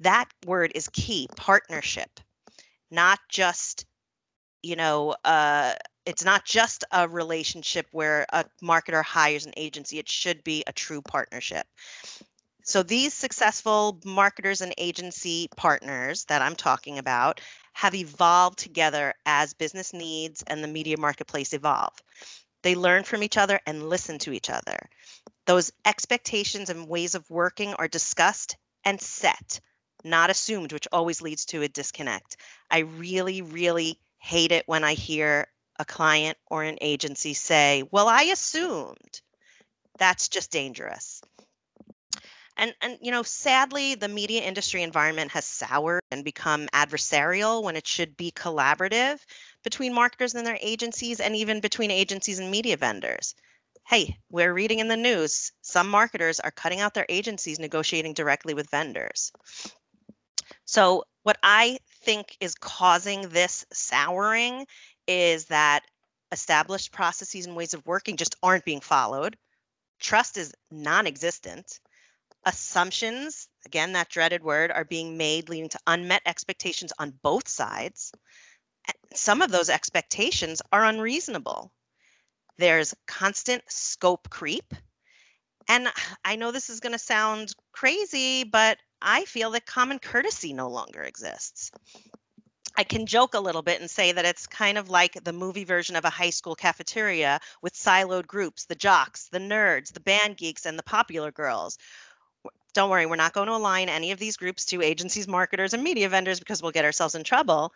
that 0.00 0.28
word 0.46 0.72
is 0.74 0.88
key 0.88 1.28
partnership, 1.36 2.10
not 2.90 3.20
just, 3.28 3.86
you 4.62 4.76
know, 4.76 5.14
uh, 5.24 5.74
it's 6.04 6.24
not 6.24 6.44
just 6.44 6.84
a 6.90 7.08
relationship 7.08 7.86
where 7.92 8.26
a 8.32 8.44
marketer 8.62 9.04
hires 9.04 9.46
an 9.46 9.52
agency. 9.56 9.98
It 9.98 10.08
should 10.08 10.42
be 10.44 10.64
a 10.66 10.72
true 10.72 11.02
partnership. 11.02 11.66
So 12.64 12.82
these 12.82 13.12
successful 13.12 14.00
marketers 14.04 14.60
and 14.60 14.72
agency 14.78 15.48
partners 15.56 16.24
that 16.26 16.42
I'm 16.42 16.54
talking 16.54 16.98
about 16.98 17.40
have 17.72 17.94
evolved 17.94 18.58
together 18.58 19.14
as 19.26 19.54
business 19.54 19.92
needs 19.92 20.44
and 20.46 20.62
the 20.62 20.68
media 20.68 20.96
marketplace 20.96 21.52
evolve. 21.52 21.94
They 22.62 22.76
learn 22.76 23.02
from 23.02 23.22
each 23.24 23.36
other 23.36 23.58
and 23.66 23.88
listen 23.88 24.18
to 24.20 24.32
each 24.32 24.48
other. 24.48 24.78
Those 25.46 25.72
expectations 25.84 26.70
and 26.70 26.88
ways 26.88 27.16
of 27.16 27.28
working 27.30 27.74
are 27.74 27.88
discussed 27.88 28.56
and 28.84 29.00
set, 29.00 29.60
not 30.04 30.30
assumed, 30.30 30.72
which 30.72 30.86
always 30.92 31.20
leads 31.20 31.44
to 31.46 31.62
a 31.62 31.68
disconnect. 31.68 32.36
I 32.70 32.80
really, 32.80 33.42
really 33.42 33.98
hate 34.18 34.52
it 34.52 34.68
when 34.68 34.84
I 34.84 34.94
hear 34.94 35.48
a 35.78 35.84
client 35.84 36.38
or 36.46 36.62
an 36.62 36.78
agency 36.80 37.34
say, 37.34 37.84
Well, 37.90 38.08
I 38.08 38.24
assumed. 38.24 39.20
That's 39.98 40.28
just 40.28 40.50
dangerous. 40.50 41.22
And, 42.56 42.74
and 42.82 42.98
you 43.00 43.10
know, 43.10 43.22
sadly, 43.22 43.94
the 43.94 44.08
media 44.08 44.42
industry 44.42 44.82
environment 44.82 45.30
has 45.32 45.44
soured 45.44 46.02
and 46.10 46.24
become 46.24 46.68
adversarial 46.74 47.62
when 47.62 47.76
it 47.76 47.86
should 47.86 48.16
be 48.16 48.30
collaborative 48.30 49.20
between 49.64 49.94
marketers 49.94 50.34
and 50.34 50.46
their 50.46 50.58
agencies, 50.60 51.20
and 51.20 51.34
even 51.34 51.60
between 51.60 51.90
agencies 51.90 52.38
and 52.38 52.50
media 52.50 52.76
vendors. 52.76 53.34
Hey, 53.86 54.16
we're 54.30 54.52
reading 54.52 54.80
in 54.80 54.88
the 54.88 54.96
news 54.96 55.52
some 55.62 55.88
marketers 55.88 56.40
are 56.40 56.50
cutting 56.50 56.80
out 56.80 56.94
their 56.94 57.06
agencies 57.08 57.58
negotiating 57.58 58.14
directly 58.14 58.54
with 58.54 58.70
vendors. 58.70 59.32
So, 60.64 61.04
what 61.22 61.38
I 61.42 61.78
think 62.02 62.36
is 62.40 62.54
causing 62.54 63.28
this 63.28 63.64
souring 63.72 64.66
is 65.12 65.46
that 65.46 65.84
established 66.30 66.92
processes 66.92 67.46
and 67.46 67.56
ways 67.56 67.74
of 67.74 67.86
working 67.86 68.16
just 68.16 68.36
aren't 68.42 68.64
being 68.64 68.80
followed. 68.80 69.36
Trust 70.00 70.36
is 70.36 70.54
non 70.70 71.06
existent 71.06 71.80
assumptions, 72.44 73.48
again, 73.66 73.92
that 73.92 74.08
dreaded 74.08 74.42
word, 74.42 74.70
are 74.70 74.84
being 74.84 75.16
made, 75.16 75.48
leading 75.48 75.68
to 75.70 75.78
unmet 75.86 76.22
expectations 76.26 76.92
on 76.98 77.18
both 77.22 77.48
sides. 77.48 78.12
Some 79.14 79.42
of 79.42 79.50
those 79.50 79.68
expectations 79.68 80.62
are 80.72 80.84
unreasonable. 80.84 81.72
There's 82.58 82.94
constant 83.06 83.62
scope 83.68 84.28
creep. 84.30 84.74
And 85.68 85.88
I 86.24 86.36
know 86.36 86.50
this 86.50 86.70
is 86.70 86.80
going 86.80 86.92
to 86.92 86.98
sound 86.98 87.52
crazy, 87.72 88.44
but 88.44 88.78
I 89.00 89.24
feel 89.24 89.50
that 89.52 89.66
common 89.66 89.98
courtesy 89.98 90.52
no 90.52 90.68
longer 90.68 91.02
exists. 91.02 91.70
I 92.76 92.84
can 92.84 93.06
joke 93.06 93.34
a 93.34 93.40
little 93.40 93.62
bit 93.62 93.80
and 93.80 93.90
say 93.90 94.12
that 94.12 94.24
it's 94.24 94.46
kind 94.46 94.78
of 94.78 94.88
like 94.88 95.22
the 95.24 95.32
movie 95.32 95.64
version 95.64 95.96
of 95.96 96.04
a 96.04 96.10
high 96.10 96.30
school 96.30 96.54
cafeteria 96.54 97.40
with 97.60 97.74
siloed 97.74 98.26
groups 98.26 98.64
the 98.64 98.74
jocks, 98.74 99.28
the 99.28 99.38
nerds, 99.38 99.92
the 99.92 100.00
band 100.00 100.36
geeks, 100.36 100.64
and 100.66 100.78
the 100.78 100.82
popular 100.82 101.30
girls, 101.30 101.78
don't 102.72 102.90
worry, 102.90 103.06
we're 103.06 103.16
not 103.16 103.32
going 103.32 103.48
to 103.48 103.54
align 103.54 103.88
any 103.88 104.12
of 104.12 104.18
these 104.18 104.36
groups 104.36 104.64
to 104.66 104.82
agencies, 104.82 105.28
marketers, 105.28 105.74
and 105.74 105.82
media 105.82 106.08
vendors 106.08 106.38
because 106.38 106.62
we'll 106.62 106.72
get 106.72 106.84
ourselves 106.84 107.14
in 107.14 107.24
trouble. 107.24 107.72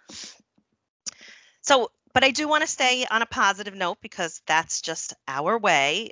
So, 1.60 1.90
but 2.14 2.24
I 2.24 2.30
do 2.30 2.48
want 2.48 2.62
to 2.62 2.68
stay 2.68 3.04
on 3.10 3.22
a 3.22 3.26
positive 3.26 3.74
note 3.74 3.98
because 4.00 4.40
that's 4.46 4.80
just 4.80 5.12
our 5.28 5.58
way. 5.58 6.10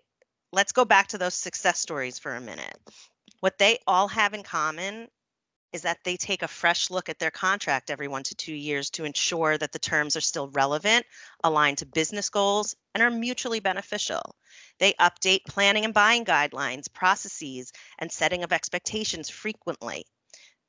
Let's 0.52 0.72
go 0.72 0.84
back 0.84 1.08
to 1.08 1.18
those 1.18 1.34
success 1.34 1.80
stories 1.80 2.18
for 2.18 2.34
a 2.34 2.40
minute. 2.40 2.76
What 3.40 3.58
they 3.58 3.78
all 3.86 4.08
have 4.08 4.34
in 4.34 4.42
common 4.42 5.08
is 5.74 5.82
that 5.82 5.98
they 6.04 6.16
take 6.16 6.42
a 6.42 6.48
fresh 6.48 6.88
look 6.88 7.08
at 7.08 7.18
their 7.18 7.32
contract 7.32 7.90
every 7.90 8.06
one 8.06 8.22
to 8.22 8.34
two 8.36 8.54
years 8.54 8.88
to 8.90 9.04
ensure 9.04 9.58
that 9.58 9.72
the 9.72 9.78
terms 9.78 10.16
are 10.16 10.20
still 10.20 10.48
relevant, 10.50 11.04
aligned 11.42 11.78
to 11.78 11.84
business 11.84 12.30
goals, 12.30 12.76
and 12.94 13.02
are 13.02 13.10
mutually 13.10 13.58
beneficial. 13.58 14.36
They 14.78 14.92
update 14.94 15.44
planning 15.48 15.84
and 15.84 15.92
buying 15.92 16.24
guidelines, 16.24 16.92
processes, 16.92 17.72
and 17.98 18.10
setting 18.10 18.44
of 18.44 18.52
expectations 18.52 19.28
frequently. 19.28 20.06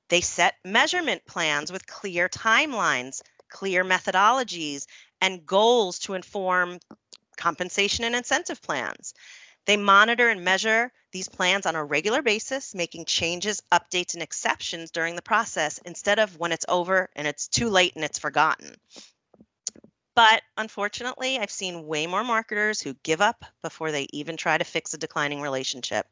They 0.10 0.22
set 0.22 0.56
measurement 0.66 1.22
plans 1.28 1.72
with 1.72 1.86
clear 1.86 2.28
timelines, 2.28 3.22
clear 3.48 3.86
methodologies, 3.86 4.88
and 5.22 5.46
goals 5.46 6.00
to 6.00 6.16
inform 6.16 6.80
compensation 7.38 8.06
and 8.06 8.16
incentive 8.16 8.60
plans. 8.60 9.14
They 9.66 9.78
monitor 9.78 10.30
and 10.30 10.44
measure 10.44 10.92
these 11.12 11.30
plans 11.30 11.66
on 11.66 11.76
a 11.76 11.84
regular 11.84 12.22
basis, 12.22 12.76
making 12.76 13.06
changes, 13.06 13.64
updates, 13.72 14.14
and 14.14 14.22
exceptions 14.22 14.92
during 14.92 15.16
the 15.16 15.22
process 15.22 15.80
instead 15.86 16.20
of 16.20 16.38
when 16.38 16.52
it's 16.52 16.66
over 16.68 17.10
and 17.16 17.28
it's 17.28 17.48
too 17.48 17.70
late 17.70 17.96
and 17.96 18.04
it's 18.04 18.20
forgotten. 18.20 18.76
But 20.16 20.44
unfortunately, 20.58 21.40
I've 21.40 21.52
seen 21.52 21.88
way 21.88 22.08
more 22.08 22.24
marketers 22.24 22.80
who 22.80 22.94
give 23.04 23.22
up 23.22 23.44
before 23.62 23.92
they 23.92 24.08
even 24.12 24.38
try 24.38 24.58
to 24.58 24.64
fix 24.64 24.94
a 24.94 24.98
declining 24.98 25.42
relationship. 25.42 26.08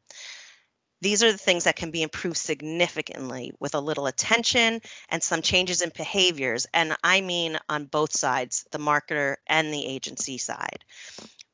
These 1.00 1.22
are 1.22 1.32
the 1.32 1.38
things 1.38 1.64
that 1.64 1.76
can 1.76 1.90
be 1.90 2.02
improved 2.02 2.36
significantly 2.36 3.52
with 3.60 3.74
a 3.74 3.80
little 3.80 4.06
attention 4.06 4.80
and 5.10 5.22
some 5.22 5.42
changes 5.42 5.82
in 5.82 5.90
behaviors. 5.94 6.66
And 6.72 6.96
I 7.04 7.20
mean 7.20 7.58
on 7.68 7.86
both 7.86 8.16
sides, 8.16 8.66
the 8.72 8.78
marketer 8.78 9.36
and 9.46 9.72
the 9.72 9.84
agency 9.86 10.38
side. 10.38 10.84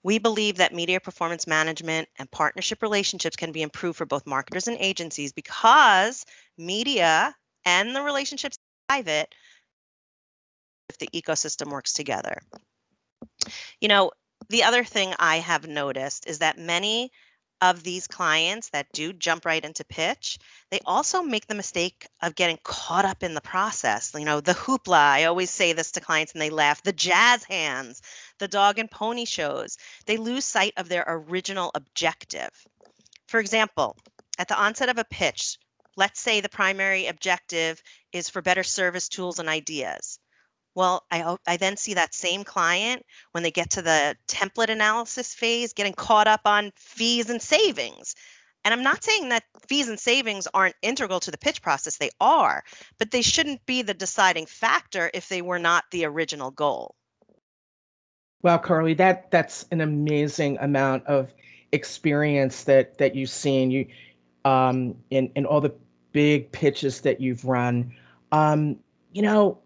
We 0.02 0.19
believe 0.19 0.57
that 0.57 0.75
media 0.75 1.00
performance 1.00 1.47
management 1.47 2.09
and 2.19 2.30
partnership 2.30 2.83
relationships 2.83 3.37
can 3.37 3.52
be 3.52 3.62
improved 3.62 3.99
for 3.99 4.07
both 4.07 4.26
marketers 4.26 4.66
and 4.66 4.76
agencies 4.80 5.33
because 5.33 6.25
media 6.57 7.35
and 7.64 7.95
the 7.95 8.02
relationships 8.02 8.59
private 8.88 9.35
if 10.88 10.99
the 10.99 11.09
ecosystem 11.09 11.71
works 11.71 11.92
together. 11.92 12.40
You 13.80 13.88
know, 13.88 14.11
the 14.49 14.64
other 14.64 14.85
thing 14.85 15.14
I 15.19 15.37
have 15.37 15.69
noticed 15.69 16.26
is 16.26 16.38
that 16.38 16.59
many 16.59 17.11
of 17.62 17.83
these 17.83 18.07
clients 18.07 18.71
that 18.71 18.90
do 18.93 19.12
jump 19.12 19.45
right 19.45 19.64
into 19.64 19.85
pitch, 19.85 20.38
they 20.71 20.81
also 20.87 21.23
make 21.23 21.47
the 21.47 21.55
mistake 21.55 22.07
of 22.23 22.35
getting 22.35 22.59
caught 22.62 23.05
up 23.05 23.23
in 23.23 23.35
the 23.35 23.40
process. 23.40 24.12
You 24.14 24.25
know, 24.25 24.40
the 24.40 24.52
hoopla, 24.52 24.97
I 24.97 25.25
always 25.25 25.50
say 25.50 25.73
this 25.73 25.90
to 25.93 26.00
clients 26.00 26.33
and 26.33 26.40
they 26.40 26.50
laugh, 26.50 26.83
the 26.83 26.93
jazz 26.93 27.45
hands, 27.45 28.02
the 28.38 28.49
dog 28.49 28.79
and 28.79 28.90
pony 28.90 29.25
shows. 29.25 29.76
They 30.07 30.17
lose 30.17 30.45
sight 30.45 30.73
of 30.76 30.88
their 30.88 31.05
original 31.07 31.71
objective. 31.75 32.50
For 33.29 33.40
example, 33.40 33.97
at 34.38 34.49
the 34.49 34.59
onset 34.59 34.88
of 34.88 34.99
a 34.99 35.05
pitch, 35.05 35.59
let's 35.97 36.21
say 36.21 36.40
the 36.40 36.49
primary 36.49 37.07
objective 37.07 37.83
is 38.12 38.29
for 38.29 38.40
better 38.40 38.62
service 38.62 39.09
tools 39.09 39.38
and 39.38 39.49
ideas. 39.49 40.19
Well, 40.75 41.05
I, 41.11 41.37
I 41.47 41.57
then 41.57 41.77
see 41.77 41.95
that 41.95 42.15
same 42.15 42.45
client 42.45 43.05
when 43.33 43.43
they 43.43 43.50
get 43.50 43.71
to 43.71 43.83
the 43.83 44.17
template 44.29 44.71
analysis 44.71 45.35
phase 45.35 45.73
getting 45.73 45.93
caught 45.93 46.29
up 46.29 46.43
on 46.45 46.73
fees 46.77 47.29
and 47.29 47.43
savings. 47.43 48.15
And 48.65 48.75
I'm 48.75 48.83
not 48.83 49.03
saying 49.03 49.31
that 49.31 49.45
fees 49.67 49.89
and 49.89 49.99
savings 49.99 50.47
aren't 50.53 50.77
integral 50.83 51.19
to 51.21 51.31
the 51.31 51.39
pitch 51.39 51.62
process, 51.62 51.97
they 51.97 52.11
are, 52.21 52.62
but 52.99 53.11
they 53.11 53.23
shouldn't 53.23 53.65
be 53.67 53.83
the 53.83 53.95
deciding 53.95 54.47
factor 54.47 55.11
if 55.15 55.29
they 55.29 55.43
were 55.43 55.59
not 55.59 55.85
the 55.91 56.05
original 56.05 56.50
goal. 56.50 56.95
Well, 58.43 58.59
Carly, 58.59 58.95
that 58.95 59.31
that's 59.31 59.67
an 59.71 59.81
amazing 59.81 60.59
amount 60.61 61.07
of 61.07 61.35
experience 61.73 62.65
that 62.65 62.99
that 62.99 63.15
you've 63.15 63.31
seen 63.31 63.71
you 63.71 63.87
um, 64.45 64.95
in 65.11 65.31
in 65.35 65.45
all 65.45 65.61
the 65.61 65.75
big 66.12 66.50
pitches 66.53 67.03
that 67.03 67.21
you've 67.21 67.45
run. 67.45 67.95
Um, 68.33 68.79
you 69.12 69.23
know, 69.23 69.59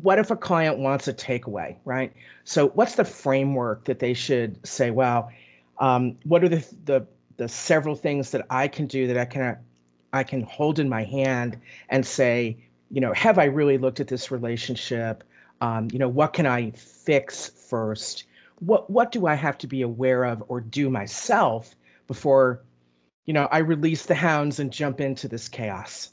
what 0.00 0.18
if 0.18 0.30
a 0.30 0.36
client 0.36 0.78
wants 0.78 1.08
a 1.08 1.12
takeaway, 1.12 1.76
right? 1.84 2.12
So 2.44 2.68
what's 2.68 2.94
the 2.94 3.04
framework 3.04 3.84
that 3.84 3.98
they 3.98 4.14
should 4.14 4.64
say, 4.66 4.90
well, 4.90 5.30
um, 5.78 6.16
what 6.24 6.42
are 6.42 6.48
the, 6.48 6.64
the, 6.84 7.06
the 7.36 7.48
several 7.48 7.94
things 7.96 8.30
that 8.30 8.46
I 8.48 8.68
can 8.68 8.86
do 8.86 9.06
that 9.06 9.18
I 9.18 9.24
can, 9.24 9.58
I 10.12 10.22
can 10.22 10.42
hold 10.44 10.78
in 10.78 10.88
my 10.88 11.04
hand 11.04 11.58
and 11.88 12.06
say, 12.06 12.56
you 12.90 13.00
know, 13.00 13.12
have 13.12 13.38
I 13.38 13.44
really 13.44 13.78
looked 13.78 14.00
at 14.00 14.08
this 14.08 14.30
relationship? 14.30 15.24
Um, 15.60 15.88
you 15.92 15.98
know, 15.98 16.08
what 16.08 16.32
can 16.32 16.46
I 16.46 16.70
fix 16.70 17.48
first? 17.48 18.24
What, 18.60 18.88
what 18.88 19.12
do 19.12 19.26
I 19.26 19.34
have 19.34 19.58
to 19.58 19.66
be 19.66 19.82
aware 19.82 20.24
of 20.24 20.42
or 20.48 20.60
do 20.60 20.88
myself 20.88 21.74
before, 22.06 22.62
you 23.26 23.34
know, 23.34 23.48
I 23.50 23.58
release 23.58 24.06
the 24.06 24.14
hounds 24.14 24.60
and 24.60 24.72
jump 24.72 25.00
into 25.00 25.28
this 25.28 25.48
chaos? 25.48 26.12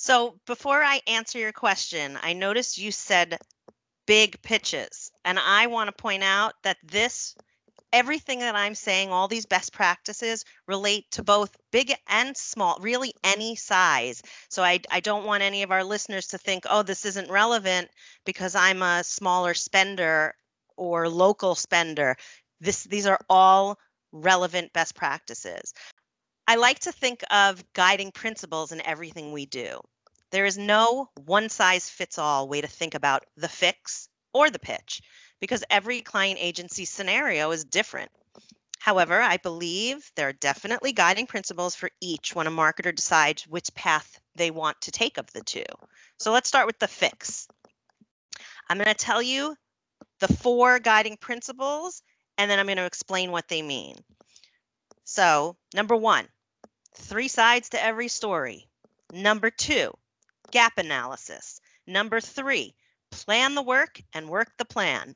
So 0.00 0.40
before 0.46 0.82
I 0.82 1.02
answer 1.06 1.38
your 1.38 1.52
question, 1.52 2.18
I 2.22 2.32
noticed 2.32 2.78
you 2.78 2.90
said 2.90 3.38
big 4.06 4.40
pitches. 4.40 5.12
And 5.26 5.38
I 5.38 5.66
want 5.66 5.88
to 5.88 6.02
point 6.02 6.22
out 6.22 6.54
that 6.62 6.78
this, 6.82 7.34
everything 7.92 8.38
that 8.38 8.56
I'm 8.56 8.74
saying, 8.74 9.10
all 9.10 9.28
these 9.28 9.44
best 9.44 9.74
practices 9.74 10.46
relate 10.66 11.10
to 11.10 11.22
both 11.22 11.54
big 11.70 11.92
and 12.08 12.34
small, 12.34 12.78
really 12.80 13.12
any 13.22 13.56
size. 13.56 14.22
So 14.48 14.62
I, 14.62 14.80
I 14.90 15.00
don't 15.00 15.26
want 15.26 15.42
any 15.42 15.62
of 15.64 15.70
our 15.70 15.84
listeners 15.84 16.28
to 16.28 16.38
think, 16.38 16.64
oh, 16.70 16.82
this 16.82 17.04
isn't 17.04 17.30
relevant 17.30 17.90
because 18.24 18.54
I'm 18.54 18.80
a 18.80 19.04
smaller 19.04 19.52
spender 19.52 20.34
or 20.78 21.10
local 21.10 21.54
spender. 21.54 22.16
This, 22.58 22.84
these 22.84 23.04
are 23.06 23.20
all 23.28 23.78
relevant 24.12 24.72
best 24.72 24.94
practices. 24.94 25.74
I 26.50 26.56
like 26.56 26.80
to 26.80 26.90
think 26.90 27.22
of 27.30 27.62
guiding 27.74 28.10
principles 28.10 28.72
in 28.72 28.84
everything 28.84 29.30
we 29.30 29.46
do. 29.46 29.78
There 30.32 30.46
is 30.46 30.56
mm-hmm. 30.56 30.66
no 30.66 31.08
one 31.24 31.48
size 31.48 31.88
fits 31.88 32.18
all 32.18 32.48
way 32.48 32.60
to 32.60 32.66
think 32.66 32.96
about 32.96 33.24
the 33.36 33.48
fix 33.48 34.08
or 34.34 34.50
the 34.50 34.58
pitch 34.58 35.00
because 35.38 35.62
every 35.70 36.00
client 36.00 36.40
agency 36.42 36.86
scenario 36.86 37.52
is 37.52 37.62
different. 37.62 38.10
However, 38.80 39.20
I 39.20 39.36
believe 39.36 40.10
there 40.16 40.26
are 40.26 40.32
definitely 40.32 40.92
guiding 40.92 41.28
principles 41.28 41.76
for 41.76 41.88
each 42.00 42.34
when 42.34 42.48
a 42.48 42.50
marketer 42.50 42.92
decides 42.92 43.46
which 43.46 43.72
path 43.76 44.18
they 44.34 44.50
want 44.50 44.80
to 44.80 44.90
take 44.90 45.18
of 45.18 45.32
the 45.32 45.44
two. 45.44 45.70
So 46.18 46.32
let's 46.32 46.48
start 46.48 46.66
with 46.66 46.80
the 46.80 46.88
fix. 46.88 47.46
I'm 48.68 48.76
going 48.76 48.88
to 48.88 48.94
tell 48.94 49.22
you 49.22 49.54
the 50.18 50.26
four 50.26 50.80
guiding 50.80 51.16
principles 51.16 52.02
and 52.38 52.50
then 52.50 52.58
I'm 52.58 52.66
going 52.66 52.78
to 52.78 52.86
explain 52.86 53.30
what 53.30 53.46
they 53.46 53.62
mean. 53.62 53.94
So, 55.04 55.56
number 55.74 55.96
one, 55.96 56.28
three 56.94 57.28
sides 57.28 57.70
to 57.70 57.82
every 57.82 58.08
story. 58.08 58.68
Number 59.12 59.50
two, 59.50 59.92
gap 60.50 60.78
analysis. 60.78 61.60
Number 61.86 62.20
three, 62.20 62.74
plan 63.10 63.54
the 63.54 63.62
work 63.62 64.00
and 64.12 64.28
work 64.28 64.52
the 64.58 64.64
plan. 64.64 65.14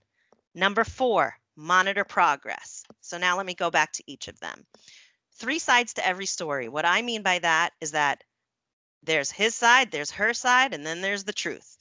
Number 0.55 0.85
four, 0.85 1.35
monitor 1.57 2.05
progress. 2.05 2.85
So 3.01 3.19
now 3.19 3.37
let 3.37 3.47
me 3.47 3.55
go 3.55 3.71
back 3.71 3.93
to 3.93 4.05
each 4.07 4.29
of 4.29 4.39
them. 4.41 4.67
Three 5.37 5.59
sides 5.59 5.95
to 5.95 6.07
every 6.07 6.27
story. 6.27 6.69
What 6.69 6.85
I 6.85 7.03
mean 7.03 7.23
by 7.23 7.41
that 7.41 7.71
is 7.81 7.93
that 7.93 8.23
there's 9.03 9.31
his 9.31 9.55
side, 9.55 9.91
there's 9.91 10.13
her 10.13 10.33
side, 10.33 10.75
and 10.75 10.87
then 10.87 11.01
there's 11.01 11.25
the 11.25 11.33
truth. 11.33 11.77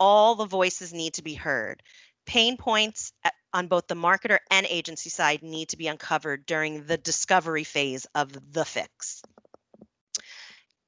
All 0.00 0.34
the 0.34 0.46
voices 0.46 0.92
need 0.92 1.14
to 1.14 1.22
be 1.22 1.34
heard. 1.34 1.82
Pain 2.26 2.56
points 2.56 3.12
on 3.52 3.68
both 3.68 3.86
the 3.86 3.94
marketer 3.94 4.38
and 4.50 4.66
agency 4.66 5.10
side 5.10 5.42
need 5.42 5.68
to 5.68 5.76
be 5.76 5.88
uncovered 5.88 6.46
during 6.46 6.84
the 6.84 6.96
discovery 6.96 7.64
phase 7.64 8.06
of 8.14 8.52
the 8.52 8.64
fix. 8.64 9.22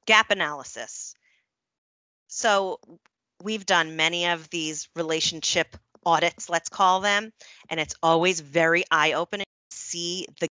Gap 0.05 0.31
analysis. 0.31 1.15
So 2.27 2.79
we've 3.43 3.65
done 3.65 3.95
many 3.95 4.27
of 4.27 4.49
these 4.49 4.87
relationship 4.95 5.77
audits, 6.05 6.49
let's 6.49 6.69
call 6.69 6.99
them, 6.99 7.31
and 7.69 7.79
it's 7.79 7.95
always 8.03 8.39
very 8.39 8.83
eye 8.91 9.13
opening 9.13 9.45
to 9.71 9.77
see 9.77 10.27
the 10.39 10.47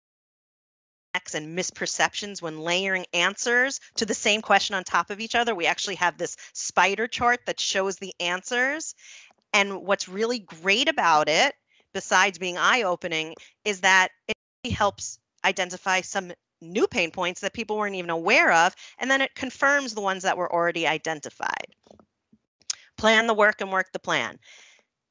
gaps 1.15 1.35
and 1.35 1.57
misperceptions 1.59 2.43
when 2.43 2.61
layering 2.61 3.07
answers 3.15 3.81
to 3.97 4.05
the 4.05 4.15
same 4.15 4.43
question 4.43 4.75
on 4.75 4.85
top 4.85 5.11
of 5.11 5.21
each 5.21 5.35
other. 5.35 5.55
We 5.55 5.67
actually 5.67 5.97
have 5.97 6.19
this 6.19 6.37
spider 6.53 7.07
chart 7.07 7.41
that 7.47 7.59
shows 7.59 7.97
the 7.97 8.12
answers. 8.21 8.95
And 9.55 9.83
what's 9.87 10.09
really 10.09 10.41
great 10.41 10.88
about 10.88 11.29
it, 11.29 11.55
besides 11.99 12.38
being 12.38 12.57
eye 12.57 12.83
opening, 12.83 13.35
is 13.64 13.81
that 13.81 14.11
it 14.28 14.71
helps 14.71 15.19
identify 15.45 16.00
some 16.00 16.31
new 16.61 16.87
pain 16.87 17.11
points 17.11 17.40
that 17.40 17.52
people 17.52 17.76
weren't 17.76 17.97
even 17.97 18.09
aware 18.09 18.52
of. 18.52 18.73
And 18.99 19.11
then 19.11 19.21
it 19.21 19.35
confirms 19.35 19.95
the 19.95 20.00
ones 20.00 20.23
that 20.23 20.37
were 20.37 20.52
already 20.52 20.87
identified. 20.87 21.75
Plan 22.97 23.26
the 23.26 23.35
work 23.35 23.61
and 23.61 23.73
work 23.73 23.90
the 23.90 23.99
plan. 23.99 24.38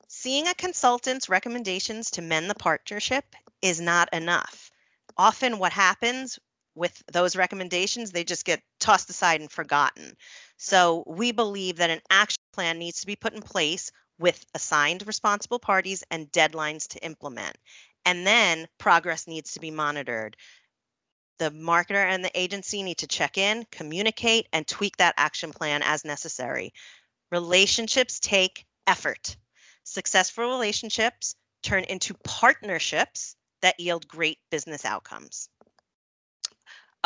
Seeing 0.07 0.47
a 0.47 0.53
consultant's 0.53 1.27
recommendations 1.27 2.09
to 2.11 2.21
mend 2.21 2.49
the 2.49 2.55
partnership 2.55 3.25
is 3.61 3.81
not 3.81 4.07
enough. 4.13 4.71
Often, 5.17 5.59
what 5.59 5.73
happens 5.73 6.39
with 6.73 7.03
those 7.11 7.35
recommendations, 7.35 8.11
they 8.11 8.23
just 8.23 8.45
get 8.45 8.61
tossed 8.79 9.09
aside 9.09 9.41
and 9.41 9.51
forgotten. 9.51 10.15
So, 10.55 11.03
we 11.05 11.33
believe 11.33 11.75
that 11.77 11.89
an 11.89 12.01
action 12.09 12.41
plan 12.53 12.79
needs 12.79 13.01
to 13.01 13.07
be 13.07 13.17
put 13.17 13.33
in 13.33 13.41
place 13.41 13.91
with 14.19 14.45
assigned 14.53 15.05
responsible 15.05 15.59
parties 15.59 16.03
and 16.11 16.31
deadlines 16.31 16.87
to 16.89 17.03
implement. 17.05 17.57
And 18.05 18.25
then 18.25 18.67
progress 18.77 19.27
needs 19.27 19.53
to 19.53 19.59
be 19.59 19.71
monitored. 19.71 20.37
The 21.39 21.51
marketer 21.51 22.05
and 22.05 22.23
the 22.23 22.39
agency 22.39 22.81
need 22.81 22.97
to 22.99 23.07
check 23.07 23.37
in, 23.37 23.65
communicate, 23.71 24.47
and 24.53 24.65
tweak 24.67 24.97
that 24.97 25.13
action 25.17 25.51
plan 25.51 25.81
as 25.83 26.03
necessary. 26.03 26.73
Relationships 27.31 28.19
take 28.19 28.65
effort. 28.87 29.37
Successful 29.83 30.49
relationships 30.49 31.35
turn 31.61 31.83
into 31.83 32.13
partnerships 32.23 33.35
that 33.61 33.79
yield 33.79 34.07
great 34.07 34.39
business 34.49 34.85
outcomes. 34.85 35.49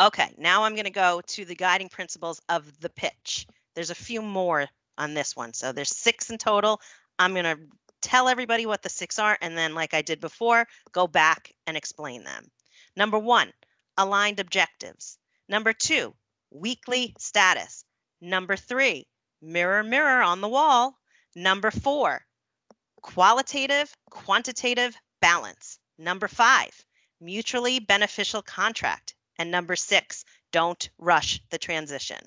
Okay, 0.00 0.34
now 0.38 0.64
I'm 0.64 0.74
going 0.74 0.84
to 0.84 0.90
go 0.90 1.20
to 1.26 1.44
the 1.44 1.54
guiding 1.54 1.88
principles 1.88 2.40
of 2.48 2.80
the 2.80 2.90
pitch. 2.90 3.46
There's 3.74 3.90
a 3.90 3.94
few 3.94 4.22
more 4.22 4.66
on 4.98 5.14
this 5.14 5.36
one. 5.36 5.52
So 5.52 5.72
there's 5.72 5.96
six 5.96 6.30
in 6.30 6.38
total. 6.38 6.80
I'm 7.22 7.34
going 7.34 7.44
to 7.44 7.58
tell 8.00 8.28
everybody 8.28 8.66
what 8.66 8.82
the 8.82 8.88
six 8.88 9.18
are, 9.18 9.38
and 9.40 9.56
then, 9.56 9.74
like 9.74 9.94
I 9.94 10.02
did 10.02 10.20
before, 10.20 10.66
go 10.90 11.06
back 11.06 11.52
and 11.66 11.76
explain 11.76 12.24
them. 12.24 12.50
Number 12.96 13.18
one, 13.18 13.52
aligned 13.96 14.40
objectives. 14.40 15.18
Number 15.48 15.72
two, 15.72 16.14
weekly 16.50 17.14
status. 17.18 17.84
Number 18.20 18.56
three, 18.56 19.06
mirror, 19.40 19.82
mirror 19.84 20.22
on 20.22 20.40
the 20.40 20.48
wall. 20.48 20.98
Number 21.36 21.70
four, 21.70 22.24
qualitative, 23.02 23.94
quantitative 24.10 24.96
balance. 25.20 25.78
Number 25.98 26.28
five, 26.28 26.72
mutually 27.20 27.78
beneficial 27.78 28.42
contract. 28.42 29.14
And 29.38 29.50
number 29.50 29.76
six, 29.76 30.24
don't 30.50 30.90
rush 30.98 31.40
the 31.50 31.58
transition. 31.58 32.18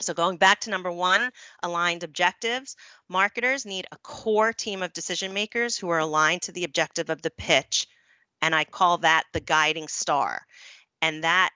So 0.00 0.12
going 0.12 0.36
back 0.36 0.60
to 0.60 0.70
number 0.70 0.92
one, 0.92 1.30
aligned 1.62 2.02
objectives, 2.02 2.76
marketers 3.08 3.64
need 3.64 3.86
a 3.92 3.96
core 3.98 4.52
team 4.52 4.82
of 4.82 4.92
decision 4.92 5.32
makers 5.32 5.76
who 5.76 5.88
are 5.88 6.00
aligned 6.00 6.42
to 6.42 6.52
the 6.52 6.64
objective 6.64 7.08
of 7.08 7.22
the 7.22 7.30
pitch. 7.30 7.86
And 8.42 8.54
I 8.54 8.64
call 8.64 8.98
that 8.98 9.24
the 9.32 9.40
guiding 9.40 9.88
star. 9.88 10.42
And 11.00 11.24
that 11.24 11.50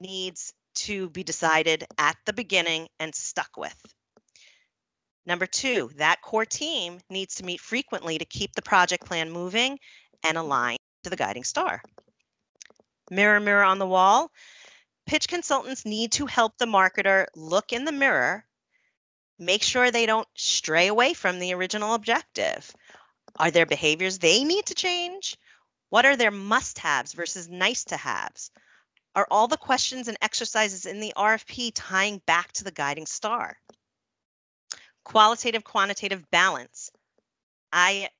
needs 0.00 0.52
to 0.74 1.10
be 1.10 1.22
decided 1.22 1.84
at 1.98 2.16
the 2.26 2.32
beginning 2.32 2.88
and 2.98 3.14
stuck 3.14 3.56
with. 3.56 3.80
Number 5.26 5.46
two, 5.46 5.90
that 5.96 6.22
core 6.22 6.46
team 6.46 7.00
needs 7.10 7.34
to 7.36 7.44
meet 7.44 7.60
frequently 7.60 8.18
to 8.18 8.24
keep 8.24 8.54
the 8.54 8.62
project 8.62 9.04
plan 9.04 9.30
moving 9.30 9.78
and 10.26 10.38
aligned 10.38 10.78
to 11.04 11.10
the 11.10 11.16
guiding 11.16 11.44
star. 11.44 11.82
Mirror, 13.10 13.40
mirror 13.40 13.62
on 13.62 13.78
the 13.78 13.86
wall. 13.86 14.30
Pitch 15.08 15.26
consultants 15.26 15.84
need 15.84 16.12
to 16.12 16.26
help 16.26 16.56
the 16.56 16.66
marketer 16.66 17.26
look 17.34 17.72
in 17.72 17.84
the 17.84 17.90
mirror, 17.90 18.44
make 19.40 19.64
sure 19.64 19.90
they 19.90 20.06
don't 20.06 20.28
stray 20.36 20.86
away 20.86 21.14
from 21.14 21.40
the 21.40 21.52
original 21.54 21.94
objective. 21.94 22.72
Are 23.36 23.50
there 23.50 23.66
behaviors 23.66 24.20
they 24.20 24.44
need 24.44 24.66
to 24.66 24.74
change? 24.74 25.36
What 25.88 26.06
are 26.06 26.16
their 26.16 26.30
must 26.30 26.78
haves 26.78 27.12
versus 27.14 27.48
nice 27.48 27.82
to 27.86 27.96
haves? 27.96 28.52
Are 29.16 29.26
all 29.30 29.48
the 29.48 29.56
questions 29.56 30.06
and 30.06 30.18
exercises 30.22 30.86
in 30.86 31.00
the 31.00 31.12
RFP 31.16 31.72
tying 31.74 32.22
back 32.26 32.52
to 32.52 32.64
the 32.64 32.70
guiding 32.70 33.06
star? 33.06 33.58
qualitative 35.08 35.64
quantitative 35.64 36.30
balance. 36.30 36.90
I 37.72 38.10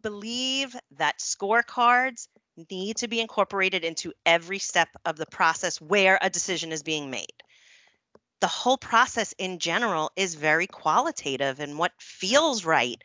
believe 0.00 0.76
that 0.92 1.18
scorecards 1.18 2.28
need 2.70 2.96
to 2.98 3.08
be 3.08 3.20
incorporated 3.20 3.84
into 3.84 4.12
every 4.26 4.58
step 4.58 4.88
of 5.04 5.16
the 5.16 5.26
process 5.26 5.80
where 5.80 6.18
a 6.20 6.30
decision 6.30 6.72
is 6.72 6.82
being 6.82 7.10
made. 7.10 7.42
The 8.40 8.46
whole 8.46 8.78
process 8.78 9.34
in 9.38 9.58
general 9.58 10.10
is 10.16 10.34
very 10.34 10.66
qualitative 10.66 11.60
and 11.60 11.78
what 11.78 11.92
feels 12.00 12.64
right. 12.64 13.02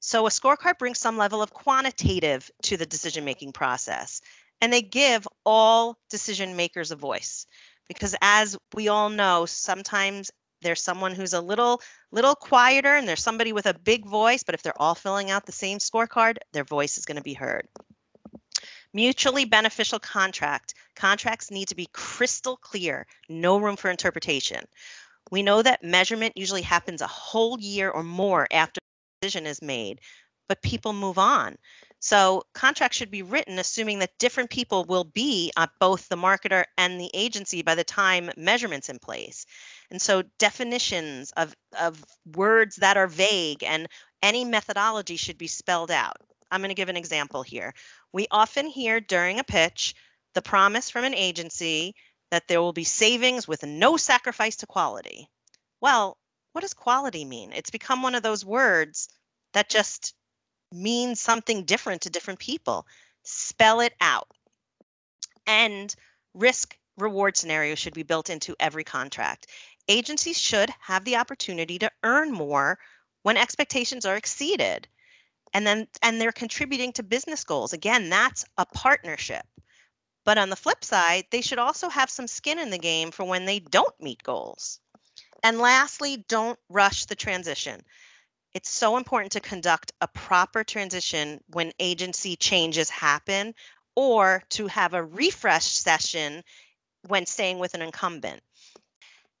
So 0.00 0.26
a 0.26 0.30
scorecard 0.30 0.78
brings 0.78 0.98
some 0.98 1.16
level 1.16 1.42
of 1.42 1.52
quantitative 1.52 2.50
to 2.62 2.76
the 2.76 2.86
decision 2.86 3.24
making 3.24 3.52
process 3.52 4.22
and 4.60 4.72
they 4.72 4.82
give 4.82 5.26
all 5.44 5.98
decision 6.10 6.56
makers 6.56 6.90
a 6.90 6.96
voice 6.96 7.46
because 7.88 8.14
as 8.20 8.56
we 8.74 8.88
all 8.88 9.08
know 9.08 9.46
sometimes 9.46 10.30
there's 10.62 10.82
someone 10.82 11.14
who's 11.14 11.32
a 11.32 11.40
little 11.40 11.80
little 12.10 12.34
quieter 12.34 12.94
and 12.96 13.08
there's 13.08 13.22
somebody 13.22 13.52
with 13.52 13.66
a 13.66 13.74
big 13.74 14.06
voice 14.06 14.42
but 14.42 14.54
if 14.54 14.62
they're 14.62 14.80
all 14.80 14.94
filling 14.94 15.30
out 15.30 15.46
the 15.46 15.52
same 15.52 15.78
scorecard 15.78 16.36
their 16.52 16.64
voice 16.64 16.98
is 16.98 17.06
going 17.06 17.16
to 17.16 17.22
be 17.22 17.34
heard 17.34 17.66
mutually 18.94 19.44
beneficial 19.44 19.98
contract 19.98 20.74
contracts 20.96 21.50
need 21.50 21.68
to 21.68 21.74
be 21.74 21.88
crystal 21.92 22.56
clear 22.56 23.06
no 23.28 23.58
room 23.58 23.76
for 23.76 23.90
interpretation 23.90 24.64
we 25.30 25.42
know 25.42 25.62
that 25.62 25.84
measurement 25.84 26.32
usually 26.36 26.62
happens 26.62 27.00
a 27.00 27.06
whole 27.06 27.58
year 27.60 27.90
or 27.90 28.02
more 28.02 28.46
after 28.50 28.78
a 28.78 29.26
decision 29.26 29.46
is 29.46 29.60
made 29.62 30.00
but 30.48 30.62
people 30.62 30.92
move 30.92 31.18
on 31.18 31.56
so 32.00 32.44
contracts 32.54 32.96
should 32.96 33.10
be 33.10 33.22
written 33.22 33.58
assuming 33.58 33.98
that 33.98 34.18
different 34.18 34.50
people 34.50 34.84
will 34.84 35.04
be 35.04 35.52
both 35.80 36.08
the 36.08 36.16
marketer 36.16 36.64
and 36.76 37.00
the 37.00 37.10
agency 37.12 37.62
by 37.62 37.74
the 37.74 37.84
time 37.84 38.30
measurements 38.36 38.88
in 38.88 38.98
place. 39.00 39.46
And 39.90 40.00
so 40.00 40.22
definitions 40.38 41.32
of, 41.32 41.54
of 41.78 42.04
words 42.36 42.76
that 42.76 42.96
are 42.96 43.08
vague 43.08 43.64
and 43.64 43.88
any 44.22 44.44
methodology 44.44 45.16
should 45.16 45.38
be 45.38 45.48
spelled 45.48 45.90
out. 45.90 46.18
I'm 46.50 46.60
going 46.60 46.70
to 46.70 46.74
give 46.74 46.88
an 46.88 46.96
example 46.96 47.42
here. 47.42 47.74
We 48.12 48.26
often 48.30 48.66
hear 48.66 49.00
during 49.00 49.38
a 49.38 49.44
pitch 49.44 49.94
the 50.34 50.42
promise 50.42 50.90
from 50.90 51.04
an 51.04 51.14
agency 51.14 51.94
that 52.30 52.48
there 52.48 52.60
will 52.60 52.72
be 52.72 52.84
savings 52.84 53.48
with 53.48 53.62
no 53.64 53.96
sacrifice 53.96 54.56
to 54.56 54.66
quality. 54.66 55.28
Well, 55.80 56.18
what 56.52 56.62
does 56.62 56.74
quality 56.74 57.24
mean? 57.24 57.52
It's 57.52 57.70
become 57.70 58.02
one 58.02 58.14
of 58.14 58.22
those 58.22 58.44
words 58.44 59.08
that 59.52 59.70
just 59.70 60.14
means 60.72 61.20
something 61.20 61.64
different 61.64 62.02
to 62.02 62.10
different 62.10 62.38
people. 62.38 62.86
Spell 63.22 63.80
it 63.80 63.94
out. 64.00 64.28
And 65.46 65.94
risk 66.34 66.76
reward 66.98 67.36
scenario 67.36 67.74
should 67.74 67.94
be 67.94 68.02
built 68.02 68.28
into 68.28 68.56
every 68.60 68.84
contract. 68.84 69.46
Agencies 69.88 70.38
should 70.38 70.70
have 70.80 71.04
the 71.04 71.16
opportunity 71.16 71.78
to 71.78 71.90
earn 72.02 72.32
more 72.32 72.78
when 73.22 73.36
expectations 73.36 74.04
are 74.04 74.16
exceeded. 74.16 74.88
And 75.54 75.66
then 75.66 75.88
and 76.02 76.20
they're 76.20 76.32
contributing 76.32 76.92
to 76.94 77.02
business 77.02 77.44
goals. 77.44 77.72
Again, 77.72 78.08
that's 78.10 78.44
a 78.56 78.66
partnership. 78.66 79.46
But 80.24 80.38
on 80.38 80.50
the 80.50 80.56
flip 80.56 80.84
side, 80.84 81.24
they 81.30 81.40
should 81.40 81.58
also 81.58 81.88
have 81.88 82.10
some 82.10 82.26
skin 82.26 82.58
in 82.58 82.70
the 82.70 82.78
game 82.78 83.10
for 83.10 83.24
when 83.24 83.46
they 83.46 83.60
don't 83.60 83.98
meet 84.00 84.22
goals. 84.22 84.80
And 85.42 85.58
lastly, 85.58 86.24
don't 86.28 86.58
rush 86.68 87.06
the 87.06 87.14
transition 87.14 87.82
it's 88.54 88.70
so 88.70 88.96
important 88.96 89.32
to 89.32 89.40
conduct 89.40 89.92
a 90.00 90.08
proper 90.08 90.64
transition 90.64 91.40
when 91.48 91.72
agency 91.78 92.36
changes 92.36 92.90
happen 92.90 93.54
or 93.94 94.42
to 94.50 94.66
have 94.66 94.94
a 94.94 95.04
refresh 95.04 95.66
session 95.66 96.42
when 97.06 97.26
staying 97.26 97.58
with 97.58 97.74
an 97.74 97.82
incumbent. 97.82 98.42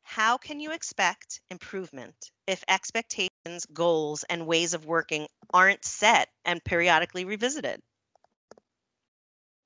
How 0.02 0.38
can 0.38 0.60
you 0.60 0.72
expect 0.72 1.40
improvement 1.50 2.30
if 2.46 2.64
expectations, 2.68 3.27
goals, 3.72 4.24
and 4.28 4.46
ways 4.46 4.74
of 4.74 4.86
working 4.86 5.26
aren't 5.52 5.84
set 5.84 6.28
and 6.44 6.62
periodically 6.64 7.24
revisited? 7.24 7.80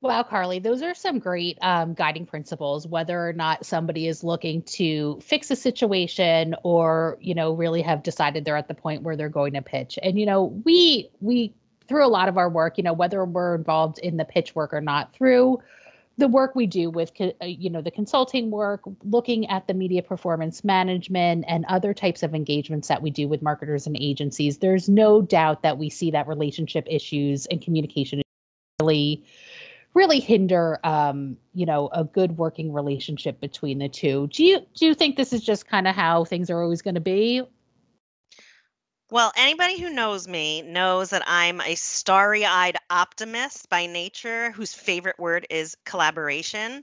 Wow, 0.03 0.25
Carly, 0.25 0.59
those 0.59 0.83
are 0.83 0.95
some 0.95 1.21
great 1.21 1.59
um, 1.63 1.95
guiding 1.95 2.27
principles. 2.27 2.89
Whether 2.89 3.29
or 3.29 3.33
not 3.33 3.65
somebody 3.65 4.09
is 4.09 4.25
looking 4.25 4.63
to 4.63 5.21
fix 5.23 5.49
a 5.53 5.57
situation, 5.57 6.57
or 6.65 7.19
you 7.21 7.37
know, 7.37 7.53
really 7.53 7.83
have 7.83 8.03
decided 8.03 8.45
they're 8.45 8.57
at 8.57 8.67
the 8.67 8.75
point 8.75 9.03
where 9.03 9.17
they're 9.17 9.29
going 9.29 9.53
to 9.53 9.63
pitch. 9.63 10.01
And 10.03 10.19
you 10.19 10.27
know, 10.27 10.61
we 10.65 11.09
we 11.21 11.55
through 11.87 12.05
a 12.05 12.09
lot 12.09 12.29
of 12.29 12.37
our 12.37 12.49
work, 12.49 12.79
you 12.79 12.85
know, 12.85 12.93
whether 12.93 13.25
we're 13.25 13.55
involved 13.55 13.99
in 13.99 14.17
the 14.17 14.25
pitch 14.25 14.57
work 14.57 14.75
or 14.75 14.81
not, 14.81 15.13
through 15.13 15.61
the 16.19 16.29
work 16.29 16.55
we 16.55 16.67
do 16.67 16.91
with 16.91 17.11
uh, 17.21 17.45
you 17.45 17.71
know 17.71 17.81
the 17.81 17.91
consulting 17.91 18.51
work 18.51 18.83
looking 19.05 19.49
at 19.49 19.67
the 19.67 19.75
media 19.75 20.03
performance 20.03 20.63
management 20.65 21.45
and 21.49 21.65
other 21.67 21.95
types 21.95 22.23
of 22.23 22.35
engagements 22.35 22.89
that 22.89 23.03
we 23.03 23.11
do 23.11 23.29
with 23.29 23.43
marketers 23.43 23.87
and 23.87 23.97
agencies 23.99 24.59
there's 24.59 24.89
no 24.89 25.23
doubt 25.23 25.63
that 25.63 25.79
we 25.79 25.89
see 25.89 26.11
that 26.11 26.29
relationship 26.29 26.87
issues 26.89 27.47
and 27.47 27.63
communication 27.63 28.23
really 28.81 29.25
really 29.95 30.21
hinder 30.21 30.79
um, 30.85 31.37
you 31.55 31.67
know 31.67 31.89
a 31.93 32.05
good 32.05 32.37
working 32.39 32.73
relationship 32.73 33.41
between 33.41 33.79
the 33.79 33.89
two. 33.89 34.27
Do 34.29 34.45
you 34.45 34.61
do 34.75 34.87
you 34.87 34.95
think 34.95 35.17
this 35.17 35.33
is 35.33 35.43
just 35.43 35.69
kind 35.69 35.87
of 35.87 35.95
how 35.95 36.25
things 36.25 36.51
are 36.51 36.63
always 36.63 36.83
going 36.83 36.95
to 36.95 37.01
be 37.01 37.43
well, 39.13 39.31
anybody 39.37 39.79
who 39.79 39.91
knows 39.91 40.27
me 40.27 40.63
knows 40.63 41.11
that 41.11 41.23
I'm 41.27 41.61
a 41.61 41.75
starry 41.75 42.47
eyed 42.47 42.79
optimist 42.89 43.69
by 43.69 43.85
nature 43.85 44.53
whose 44.53 44.73
favorite 44.73 45.19
word 45.19 45.47
is 45.51 45.77
collaboration. 45.85 46.83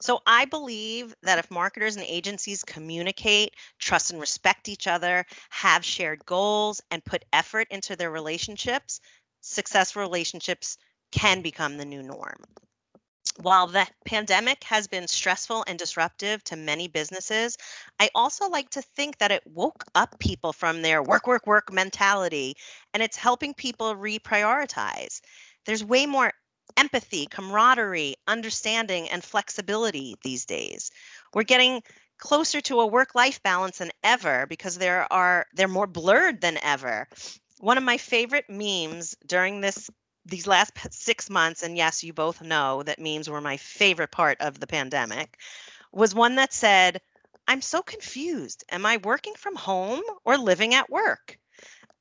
So 0.00 0.20
I 0.26 0.46
believe 0.46 1.14
that 1.22 1.38
if 1.38 1.50
marketers 1.50 1.96
and 1.96 2.06
agencies 2.08 2.64
communicate, 2.64 3.52
trust 3.78 4.10
and 4.10 4.18
respect 4.18 4.70
each 4.70 4.86
other, 4.86 5.26
have 5.50 5.84
shared 5.84 6.24
goals, 6.24 6.80
and 6.90 7.04
put 7.04 7.26
effort 7.30 7.68
into 7.70 7.94
their 7.94 8.10
relationships, 8.10 9.00
successful 9.42 10.00
relationships 10.00 10.78
can 11.12 11.42
become 11.42 11.76
the 11.76 11.84
new 11.84 12.02
norm. 12.02 12.42
While 13.38 13.66
the 13.66 13.86
pandemic 14.04 14.64
has 14.64 14.86
been 14.86 15.08
stressful 15.08 15.64
and 15.66 15.78
disruptive 15.78 16.42
to 16.44 16.56
many 16.56 16.88
businesses, 16.88 17.56
I 18.00 18.10
also 18.14 18.48
like 18.48 18.70
to 18.70 18.82
think 18.82 19.18
that 19.18 19.30
it 19.30 19.42
woke 19.46 19.84
up 19.94 20.18
people 20.18 20.52
from 20.52 20.82
their 20.82 21.02
work, 21.02 21.26
work, 21.26 21.46
work 21.46 21.72
mentality 21.72 22.56
and 22.94 23.02
it's 23.02 23.16
helping 23.16 23.52
people 23.52 23.94
reprioritize. 23.94 25.20
There's 25.66 25.84
way 25.84 26.06
more 26.06 26.32
empathy, 26.76 27.26
camaraderie, 27.26 28.16
understanding, 28.26 29.08
and 29.10 29.22
flexibility 29.22 30.16
these 30.22 30.46
days. 30.46 30.90
We're 31.34 31.42
getting 31.42 31.82
closer 32.18 32.60
to 32.62 32.80
a 32.80 32.86
work 32.86 33.14
life 33.14 33.42
balance 33.42 33.78
than 33.78 33.92
ever 34.02 34.46
because 34.46 34.78
there 34.78 35.10
are 35.12 35.46
they're 35.54 35.68
more 35.68 35.86
blurred 35.86 36.40
than 36.40 36.58
ever. 36.62 37.08
One 37.60 37.78
of 37.78 37.84
my 37.84 37.98
favorite 37.98 38.46
memes 38.48 39.14
during 39.26 39.60
this 39.60 39.90
these 40.26 40.46
last 40.46 40.72
six 40.90 41.30
months, 41.30 41.62
and 41.62 41.76
yes, 41.76 42.02
you 42.04 42.12
both 42.12 42.42
know 42.42 42.82
that 42.82 42.98
memes 42.98 43.30
were 43.30 43.40
my 43.40 43.56
favorite 43.56 44.10
part 44.10 44.40
of 44.40 44.60
the 44.60 44.66
pandemic, 44.66 45.38
was 45.92 46.14
one 46.14 46.34
that 46.36 46.52
said, 46.52 47.00
I'm 47.48 47.62
so 47.62 47.80
confused. 47.80 48.64
Am 48.70 48.84
I 48.84 48.98
working 48.98 49.34
from 49.34 49.54
home 49.54 50.02
or 50.24 50.36
living 50.36 50.74
at 50.74 50.90
work? 50.90 51.38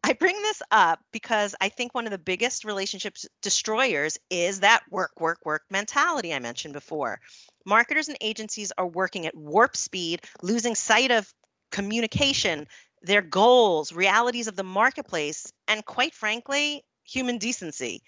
I 0.04 0.14
bring 0.14 0.40
this 0.42 0.62
up 0.70 1.00
because 1.12 1.56
I 1.62 1.70
think 1.70 1.96
one 1.96 2.06
of 2.06 2.12
the 2.12 2.18
biggest 2.20 2.64
relationships 2.64 3.26
destroyers 3.42 4.20
is 4.30 4.60
that 4.60 4.84
work, 4.92 5.12
work, 5.20 5.40
work 5.46 5.64
mentality 5.72 6.34
I 6.34 6.40
mentioned 6.40 6.74
before. 6.74 7.20
Marketers 7.66 8.08
and 8.08 8.18
agencies 8.22 8.72
are 8.78 8.88
working 8.88 9.26
at 9.26 9.36
warp 9.36 9.76
speed, 9.76 10.22
losing 10.44 10.76
sight 10.76 11.10
of 11.10 11.34
communication, 11.72 12.68
their 13.02 13.24
goals, 13.24 13.94
realities 13.94 14.48
of 14.48 14.56
the 14.56 14.64
marketplace, 14.64 15.52
and 15.68 15.84
quite 15.86 16.14
frankly, 16.14 16.84
human 17.06 17.38
decency. 17.38 18.02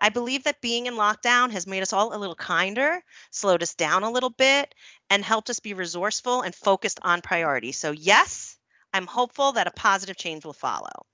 I 0.00 0.08
believe 0.08 0.44
that 0.44 0.60
being 0.60 0.86
in 0.86 0.94
lockdown 0.94 1.50
has 1.50 1.66
made 1.66 1.82
us 1.82 1.92
all 1.92 2.14
a 2.14 2.18
little 2.18 2.34
kinder, 2.34 3.02
slowed 3.30 3.62
us 3.62 3.74
down 3.74 4.02
a 4.02 4.10
little 4.10 4.30
bit, 4.30 4.74
and 5.10 5.24
helped 5.24 5.50
us 5.50 5.60
be 5.60 5.74
resourceful 5.74 6.40
and 6.42 6.54
focused 6.54 6.98
on 7.02 7.20
priorities. 7.20 7.76
So, 7.76 7.92
yes, 7.92 8.56
I'm 8.94 9.06
hopeful 9.06 9.52
that 9.52 9.66
a 9.66 9.72
positive 9.72 10.16
change 10.16 10.44
will 10.44 10.52
follow. 10.52 11.06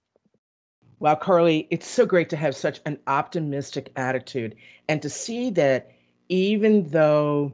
Wow, 0.99 1.17
Carly, 1.17 1.67
it's 1.71 1.87
so 1.87 2.07
great 2.07 2.31
to 2.31 2.37
have 2.37 2.57
such 2.57 2.81
an 2.87 2.99
optimistic 3.07 3.93
attitude 3.97 4.55
and 4.89 5.03
to 5.03 5.11
see 5.11 5.51
that 5.51 5.93
even 6.29 6.89
though 6.89 7.53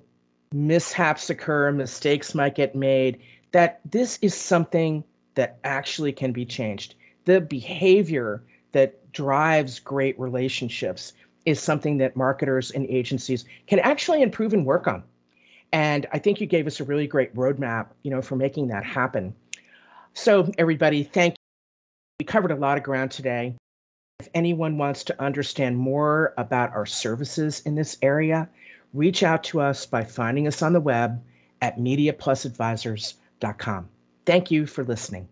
mishaps 0.53 1.29
occur, 1.29 1.73
mistakes 1.73 2.35
might 2.35 2.55
get 2.55 2.77
made, 2.77 3.21
that 3.51 3.81
this 3.91 4.19
is 4.23 4.35
something 4.35 5.03
that 5.35 5.59
actually 5.65 6.13
can 6.13 6.33
be 6.33 6.45
changed. 6.45 6.95
The 7.25 7.41
behavior 7.41 8.43
that 8.73 9.02
drives 9.13 9.79
great 9.79 10.19
relationships 10.19 11.13
is 11.45 11.61
something 11.61 11.99
that 11.99 12.17
marketers 12.17 12.71
and 12.71 12.87
agencies 12.87 13.45
can 13.67 13.79
actually 13.81 14.23
improve 14.23 14.55
and 14.55 14.65
work 14.65 14.87
on. 14.87 15.03
And 15.73 16.07
I 16.13 16.19
think 16.19 16.41
you 16.41 16.47
gave 16.47 16.67
us 16.67 16.81
a 16.81 16.85
really 16.85 17.07
great 17.07 17.35
roadmap, 17.35 17.89
you 18.03 18.11
know, 18.11 18.23
for 18.23 18.37
making 18.37 18.69
that 18.69 18.85
happen. 18.85 19.35
So 20.15 20.53
everybody, 20.59 21.03
thank 21.03 21.33
you. 21.33 21.37
We 22.21 22.27
covered 22.27 22.51
a 22.51 22.57
lot 22.57 22.77
of 22.77 22.85
ground 22.85 23.11
today. 23.11 23.57
If 24.21 24.29
anyone 24.35 24.79
wants 24.79 25.03
to 25.05 25.21
understand 25.21 25.79
more 25.79 26.35
about 26.37 26.73
our 26.73 26.87
services 26.87 27.63
in 27.65 27.75
this 27.75 27.97
area, 28.03 28.49
reach 28.93 29.23
out 29.23 29.43
to 29.45 29.61
us 29.61 29.87
by 29.87 30.05
finding 30.05 30.47
us 30.47 30.63
on 30.63 30.75
the 30.75 30.81
web 30.81 31.23
at 31.63 31.79
mediaplusadvisors.com. 31.79 33.89
Thank 34.25 34.51
you 34.51 34.67
for 34.67 34.85
listening. 34.85 35.29